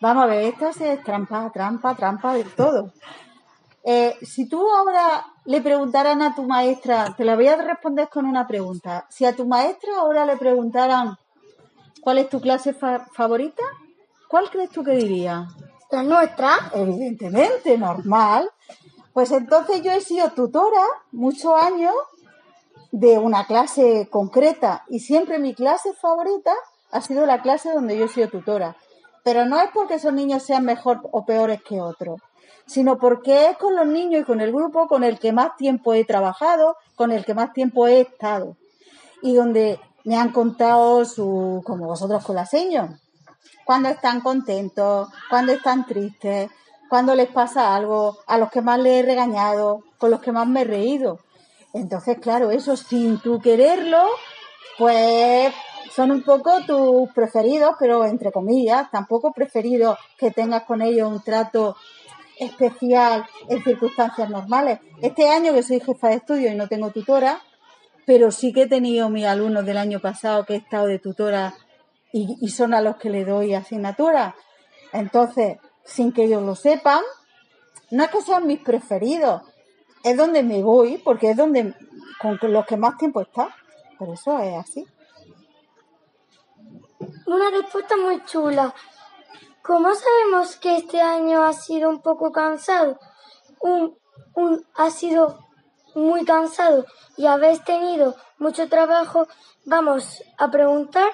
Vamos 0.00 0.24
a 0.24 0.26
ver, 0.26 0.44
esta 0.44 0.68
es 0.70 1.02
trampa, 1.02 1.50
trampa, 1.52 1.94
trampa 1.94 2.34
de 2.34 2.44
todo. 2.44 2.92
Eh, 3.90 4.18
si 4.20 4.46
tú 4.46 4.60
ahora 4.70 5.24
le 5.46 5.62
preguntaran 5.62 6.20
a 6.20 6.34
tu 6.34 6.42
maestra, 6.42 7.14
te 7.16 7.24
la 7.24 7.36
voy 7.36 7.46
a 7.48 7.56
responder 7.56 8.08
con 8.10 8.26
una 8.26 8.46
pregunta. 8.46 9.06
Si 9.08 9.24
a 9.24 9.34
tu 9.34 9.46
maestra 9.46 9.90
ahora 10.00 10.26
le 10.26 10.36
preguntaran 10.36 11.16
cuál 12.02 12.18
es 12.18 12.28
tu 12.28 12.38
clase 12.38 12.74
fa- 12.74 13.06
favorita, 13.14 13.62
¿cuál 14.28 14.50
crees 14.50 14.68
tú 14.70 14.84
que 14.84 14.90
diría? 14.92 15.46
La 15.90 16.02
nuestra. 16.02 16.50
Evidentemente, 16.74 17.78
normal. 17.78 18.50
Pues 19.14 19.30
entonces 19.32 19.80
yo 19.82 19.90
he 19.92 20.02
sido 20.02 20.30
tutora 20.32 20.84
muchos 21.12 21.54
años 21.54 21.94
de 22.92 23.16
una 23.18 23.46
clase 23.46 24.08
concreta 24.10 24.84
y 24.88 25.00
siempre 25.00 25.38
mi 25.38 25.54
clase 25.54 25.94
favorita 25.94 26.52
ha 26.90 27.00
sido 27.00 27.24
la 27.24 27.40
clase 27.40 27.72
donde 27.72 27.96
yo 27.96 28.04
he 28.04 28.08
sido 28.08 28.28
tutora. 28.28 28.76
Pero 29.24 29.46
no 29.46 29.58
es 29.60 29.70
porque 29.72 29.94
esos 29.94 30.12
niños 30.12 30.42
sean 30.42 30.64
mejor 30.66 31.00
o 31.10 31.24
peores 31.24 31.62
que 31.62 31.80
otros, 31.80 32.20
sino 32.68 32.98
porque 32.98 33.46
es 33.50 33.56
con 33.56 33.74
los 33.74 33.86
niños 33.86 34.22
y 34.22 34.24
con 34.24 34.40
el 34.40 34.52
grupo 34.52 34.86
con 34.86 35.02
el 35.02 35.18
que 35.18 35.32
más 35.32 35.56
tiempo 35.56 35.94
he 35.94 36.04
trabajado, 36.04 36.76
con 36.94 37.10
el 37.10 37.24
que 37.24 37.34
más 37.34 37.52
tiempo 37.52 37.88
he 37.88 38.02
estado 38.02 38.56
y 39.22 39.34
donde 39.34 39.80
me 40.04 40.16
han 40.16 40.32
contado 40.32 41.04
su, 41.04 41.62
como 41.64 41.86
vosotros 41.86 42.24
con 42.24 42.36
las 42.36 42.50
señas, 42.50 43.00
cuando 43.64 43.88
están 43.88 44.20
contentos, 44.20 45.08
cuando 45.28 45.52
están 45.52 45.86
tristes, 45.86 46.50
cuando 46.88 47.14
les 47.14 47.28
pasa 47.28 47.74
algo, 47.74 48.18
a 48.26 48.38
los 48.38 48.50
que 48.50 48.62
más 48.62 48.78
les 48.78 49.02
he 49.02 49.06
regañado, 49.06 49.82
con 49.98 50.10
los 50.10 50.20
que 50.20 50.32
más 50.32 50.46
me 50.46 50.62
he 50.62 50.64
reído. 50.64 51.18
Entonces, 51.74 52.18
claro, 52.18 52.50
eso 52.50 52.76
sin 52.76 53.18
tú 53.20 53.40
quererlo, 53.40 54.02
pues 54.78 55.52
son 55.94 56.10
un 56.10 56.22
poco 56.22 56.60
tus 56.66 57.12
preferidos, 57.12 57.74
pero 57.78 58.04
entre 58.04 58.32
comillas, 58.32 58.90
tampoco 58.90 59.32
preferidos 59.32 59.98
que 60.16 60.30
tengas 60.30 60.62
con 60.62 60.80
ellos 60.80 61.10
un 61.10 61.22
trato 61.22 61.76
especial 62.38 63.24
en 63.48 63.62
circunstancias 63.62 64.28
normales. 64.30 64.80
Este 65.02 65.28
año 65.28 65.52
que 65.52 65.62
soy 65.62 65.80
jefa 65.80 66.08
de 66.08 66.16
estudio 66.16 66.50
y 66.50 66.54
no 66.54 66.68
tengo 66.68 66.90
tutora, 66.90 67.42
pero 68.06 68.30
sí 68.30 68.52
que 68.52 68.62
he 68.62 68.68
tenido 68.68 69.10
mis 69.10 69.26
alumnos 69.26 69.64
del 69.64 69.78
año 69.78 70.00
pasado 70.00 70.44
que 70.44 70.54
he 70.54 70.58
estado 70.58 70.86
de 70.86 70.98
tutora 70.98 71.54
y, 72.12 72.36
y 72.40 72.48
son 72.48 72.74
a 72.74 72.80
los 72.80 72.96
que 72.96 73.10
le 73.10 73.24
doy 73.24 73.54
asignatura. 73.54 74.34
Entonces, 74.92 75.58
sin 75.84 76.12
que 76.12 76.24
ellos 76.24 76.42
lo 76.42 76.54
sepan, 76.54 77.02
no 77.90 78.04
es 78.04 78.10
que 78.10 78.22
sean 78.22 78.46
mis 78.46 78.60
preferidos, 78.60 79.42
es 80.04 80.16
donde 80.16 80.42
me 80.42 80.62
voy, 80.62 80.98
porque 80.98 81.30
es 81.30 81.36
donde 81.36 81.74
con 82.20 82.38
los 82.42 82.66
que 82.66 82.76
más 82.76 82.96
tiempo 82.96 83.20
está. 83.20 83.54
Por 83.98 84.10
eso 84.10 84.38
es 84.38 84.56
así. 84.56 84.86
Una 87.26 87.50
respuesta 87.50 87.96
muy 87.96 88.24
chula. 88.24 88.74
¿Cómo 89.68 89.90
sabemos 89.94 90.56
que 90.56 90.78
este 90.78 90.98
año 90.98 91.44
ha 91.44 91.52
sido 91.52 91.90
un 91.90 92.00
poco 92.00 92.32
cansado? 92.32 92.98
Un, 93.60 93.98
un, 94.34 94.64
ha 94.74 94.90
sido 94.90 95.40
muy 95.94 96.24
cansado 96.24 96.86
y 97.18 97.26
habéis 97.26 97.62
tenido 97.64 98.16
mucho 98.38 98.66
trabajo. 98.70 99.28
Vamos 99.66 100.22
a 100.38 100.50
preguntar 100.50 101.10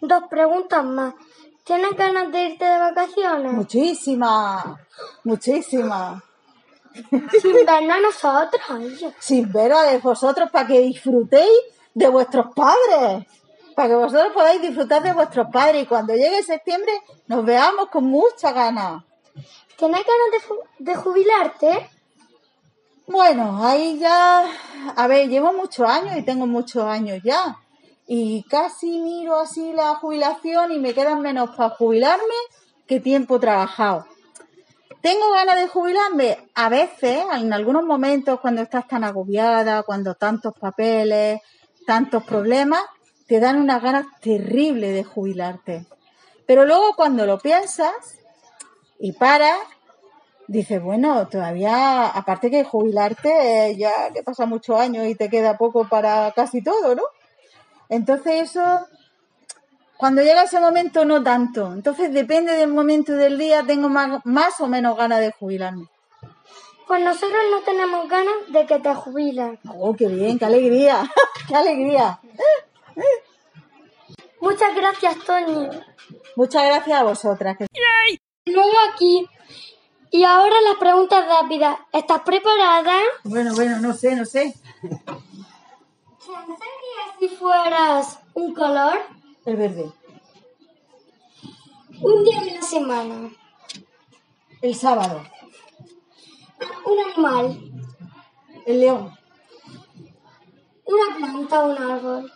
dos 0.00 0.22
preguntas 0.30 0.82
más. 0.82 1.12
¿Tienes 1.62 1.90
ganas 1.94 2.32
de 2.32 2.44
irte 2.44 2.64
de 2.64 2.78
vacaciones? 2.78 3.52
Muchísimas, 3.52 4.64
muchísimas. 5.22 6.22
Sin 7.42 7.66
vernos 7.66 7.96
a 7.96 8.00
nosotros. 8.00 9.14
Sin 9.18 9.52
ver 9.52 9.74
a 9.74 9.98
vosotros 9.98 10.50
para 10.50 10.66
que 10.66 10.80
disfrutéis 10.80 11.50
de 11.92 12.08
vuestros 12.08 12.46
padres. 12.54 13.26
Para 13.74 13.88
que 13.88 13.94
vosotros 13.94 14.32
podáis 14.32 14.60
disfrutar 14.60 15.02
de 15.02 15.12
vuestros 15.12 15.48
padres 15.52 15.82
y 15.82 15.86
cuando 15.86 16.14
llegue 16.14 16.42
septiembre 16.42 16.92
nos 17.26 17.44
veamos 17.44 17.88
con 17.88 18.04
mucha 18.04 18.52
ganas. 18.52 19.04
¿Tienes 19.76 20.04
ganas 20.04 20.58
de, 20.78 20.84
de 20.84 20.94
jubilarte? 20.94 21.90
Bueno, 23.06 23.66
ahí 23.66 23.98
ya, 23.98 24.44
a 24.94 25.06
ver, 25.06 25.28
llevo 25.28 25.52
muchos 25.52 25.88
años 25.88 26.16
y 26.16 26.22
tengo 26.22 26.46
muchos 26.46 26.84
años 26.84 27.20
ya. 27.24 27.58
Y 28.06 28.44
casi 28.44 29.00
miro 29.00 29.38
así 29.38 29.72
la 29.72 29.94
jubilación 29.96 30.72
y 30.72 30.78
me 30.78 30.94
quedan 30.94 31.20
menos 31.20 31.50
para 31.56 31.70
jubilarme 31.70 32.34
que 32.86 33.00
tiempo 33.00 33.40
trabajado. 33.40 34.06
¿Tengo 35.00 35.32
ganas 35.32 35.56
de 35.56 35.68
jubilarme? 35.68 36.50
A 36.54 36.68
veces, 36.68 37.24
en 37.36 37.52
algunos 37.52 37.84
momentos, 37.84 38.38
cuando 38.38 38.62
estás 38.62 38.86
tan 38.86 39.02
agobiada, 39.02 39.82
cuando 39.82 40.14
tantos 40.14 40.52
papeles, 40.58 41.40
tantos 41.86 42.22
problemas, 42.24 42.82
te 43.30 43.38
dan 43.38 43.60
unas 43.60 43.80
ganas 43.80 44.06
terribles 44.20 44.92
de 44.92 45.04
jubilarte. 45.04 45.86
Pero 46.46 46.64
luego 46.64 46.96
cuando 46.96 47.26
lo 47.26 47.38
piensas 47.38 48.18
y 48.98 49.12
paras, 49.12 49.56
dices, 50.48 50.82
bueno, 50.82 51.28
todavía, 51.28 52.08
aparte 52.08 52.50
que 52.50 52.64
jubilarte, 52.64 53.68
eh, 53.68 53.76
ya 53.76 54.12
que 54.12 54.24
pasa 54.24 54.46
muchos 54.46 54.80
años 54.80 55.06
y 55.06 55.14
te 55.14 55.30
queda 55.30 55.56
poco 55.56 55.88
para 55.88 56.32
casi 56.32 56.60
todo, 56.60 56.96
¿no? 56.96 57.04
Entonces 57.88 58.50
eso, 58.50 58.80
cuando 59.96 60.22
llega 60.22 60.42
ese 60.42 60.58
momento, 60.58 61.04
no 61.04 61.22
tanto. 61.22 61.72
Entonces 61.72 62.12
depende 62.12 62.56
del 62.56 62.72
momento 62.72 63.12
del 63.12 63.38
día, 63.38 63.62
tengo 63.64 63.88
más, 63.88 64.22
más 64.24 64.58
o 64.58 64.66
menos 64.66 64.96
ganas 64.96 65.20
de 65.20 65.30
jubilarme. 65.30 65.86
Pues 66.88 67.00
nosotros 67.00 67.42
no 67.52 67.60
tenemos 67.60 68.08
ganas 68.08 68.34
de 68.48 68.66
que 68.66 68.80
te 68.80 68.92
jubiles. 68.92 69.60
Oh, 69.72 69.94
qué 69.94 70.08
bien, 70.08 70.36
qué 70.36 70.46
alegría, 70.46 71.08
qué 71.48 71.54
alegría. 71.54 72.18
Muchas 74.40 74.74
gracias, 74.74 75.16
Tony. 75.24 75.68
Muchas 76.36 76.64
gracias 76.64 77.00
a 77.00 77.04
vosotras. 77.04 77.56
Luego 78.46 78.72
aquí. 78.92 79.26
Y 80.10 80.24
ahora 80.24 80.54
las 80.62 80.76
preguntas 80.78 81.24
rápidas. 81.26 81.78
¿Estás 81.92 82.22
preparada? 82.22 82.98
Bueno, 83.24 83.54
bueno, 83.54 83.78
no 83.80 83.92
sé, 83.94 84.16
no 84.16 84.24
sé. 84.24 84.54
Si 87.18 87.28
fueras 87.28 88.18
un 88.34 88.54
color, 88.54 88.98
El 89.44 89.56
verde. 89.56 89.92
un 92.00 92.24
día 92.24 92.40
de 92.40 92.50
la 92.54 92.62
semana, 92.62 93.30
El 94.62 94.74
sábado. 94.74 95.22
un 96.86 96.98
animal, 97.10 97.70
El 98.66 98.80
león. 98.80 99.14
una 100.86 101.16
planta 101.16 101.62
o 101.64 101.70
un 101.70 101.78
árbol, 101.78 102.32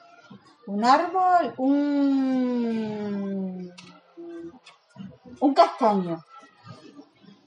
Un 0.67 0.85
árbol, 0.85 1.55
un... 1.59 3.73
Un 5.41 5.55
castaño. 5.55 6.25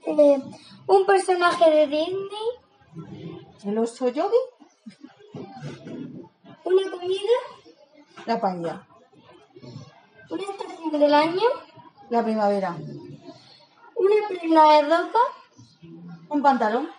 eh, 0.05 0.41
un 0.87 1.05
personaje 1.05 1.69
de 1.69 1.87
Disney, 1.87 2.47
El 3.65 3.77
oso 3.79 4.07
yogi. 4.09 4.35
una 6.63 6.91
comida, 6.91 7.37
La 8.25 8.39
paella. 8.39 8.87
una 10.29 10.43
estación 10.43 10.91
del 10.91 11.13
año, 11.13 11.47
La 12.09 12.23
primavera. 12.23 12.77
una 13.95 14.27
prenda 14.27 14.71
de 14.73 14.81
ropa, 14.83 15.19
Un 16.29 16.41
pantalón. 16.41 16.89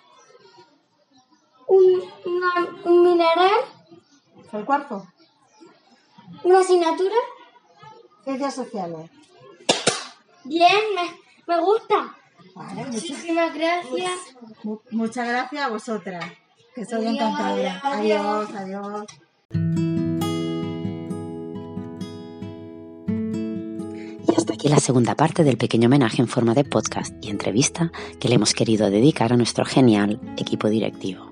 un, 1.69 2.03
una- 2.25 2.69
un 2.85 3.03
mineral, 3.05 3.61
El 4.53 4.65
cuarto. 4.65 5.07
Una 6.45 6.61
asignatura. 6.61 7.15
Ciencias 8.25 8.55
sociales. 8.55 9.11
Bien, 10.45 10.71
me, 10.95 11.55
me 11.55 11.61
gusta. 11.63 12.17
Vale, 12.55 12.75
muchas, 12.87 12.93
Muchísimas 12.95 13.55
gracias. 13.55 14.13
mu- 14.63 14.81
muchas 14.91 15.29
gracias 15.29 15.63
a 15.63 15.69
vosotras. 15.69 16.25
Que 16.75 16.85
soy 16.85 17.07
Adiós, 17.07 17.15
encantadora. 17.15 17.81
adiós. 17.85 18.49
Adiós, 18.55 18.55
adiós. 18.55 19.07
Y 24.27 24.35
hasta 24.37 24.55
aquí 24.55 24.69
la 24.69 24.81
segunda 24.81 25.15
parte 25.15 25.45
del 25.45 25.57
pequeño 25.57 25.87
homenaje 25.87 26.21
en 26.23 26.29
forma 26.29 26.55
de 26.55 26.65
podcast 26.65 27.15
y 27.25 27.31
entrevista 27.31 27.91
que 28.21 28.29
le 28.29 28.35
hemos 28.37 28.53
querido 28.55 28.91
dedicar 28.91 29.33
a 29.33 29.37
nuestro 29.37 29.65
genial 29.65 30.21
equipo 30.37 30.69
directivo. 30.69 31.31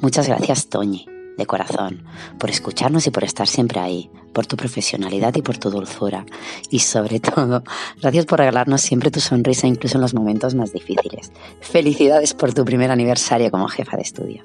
Muchas 0.00 0.26
gracias, 0.28 0.68
Toñi, 0.68 1.06
de 1.36 1.46
corazón, 1.46 2.04
por 2.38 2.50
escucharnos 2.50 3.06
y 3.06 3.10
por 3.10 3.24
estar 3.24 3.46
siempre 3.46 3.80
ahí, 3.80 4.10
por 4.32 4.46
tu 4.46 4.56
profesionalidad 4.56 5.34
y 5.36 5.42
por 5.42 5.58
tu 5.58 5.70
dulzura. 5.70 6.26
Y 6.70 6.80
sobre 6.80 7.20
todo, 7.34 7.62
gracias 8.00 8.26
por 8.26 8.38
regalarnos 8.38 8.80
siempre 8.80 9.10
tu 9.10 9.20
sonrisa 9.20 9.66
incluso 9.66 9.96
en 9.96 10.02
los 10.02 10.14
momentos 10.14 10.54
más 10.54 10.72
difíciles. 10.72 11.32
Felicidades 11.60 12.34
por 12.34 12.52
tu 12.52 12.64
primer 12.64 12.90
aniversario 12.90 13.50
como 13.50 13.68
jefa 13.68 13.96
de 13.96 14.02
estudio. 14.02 14.42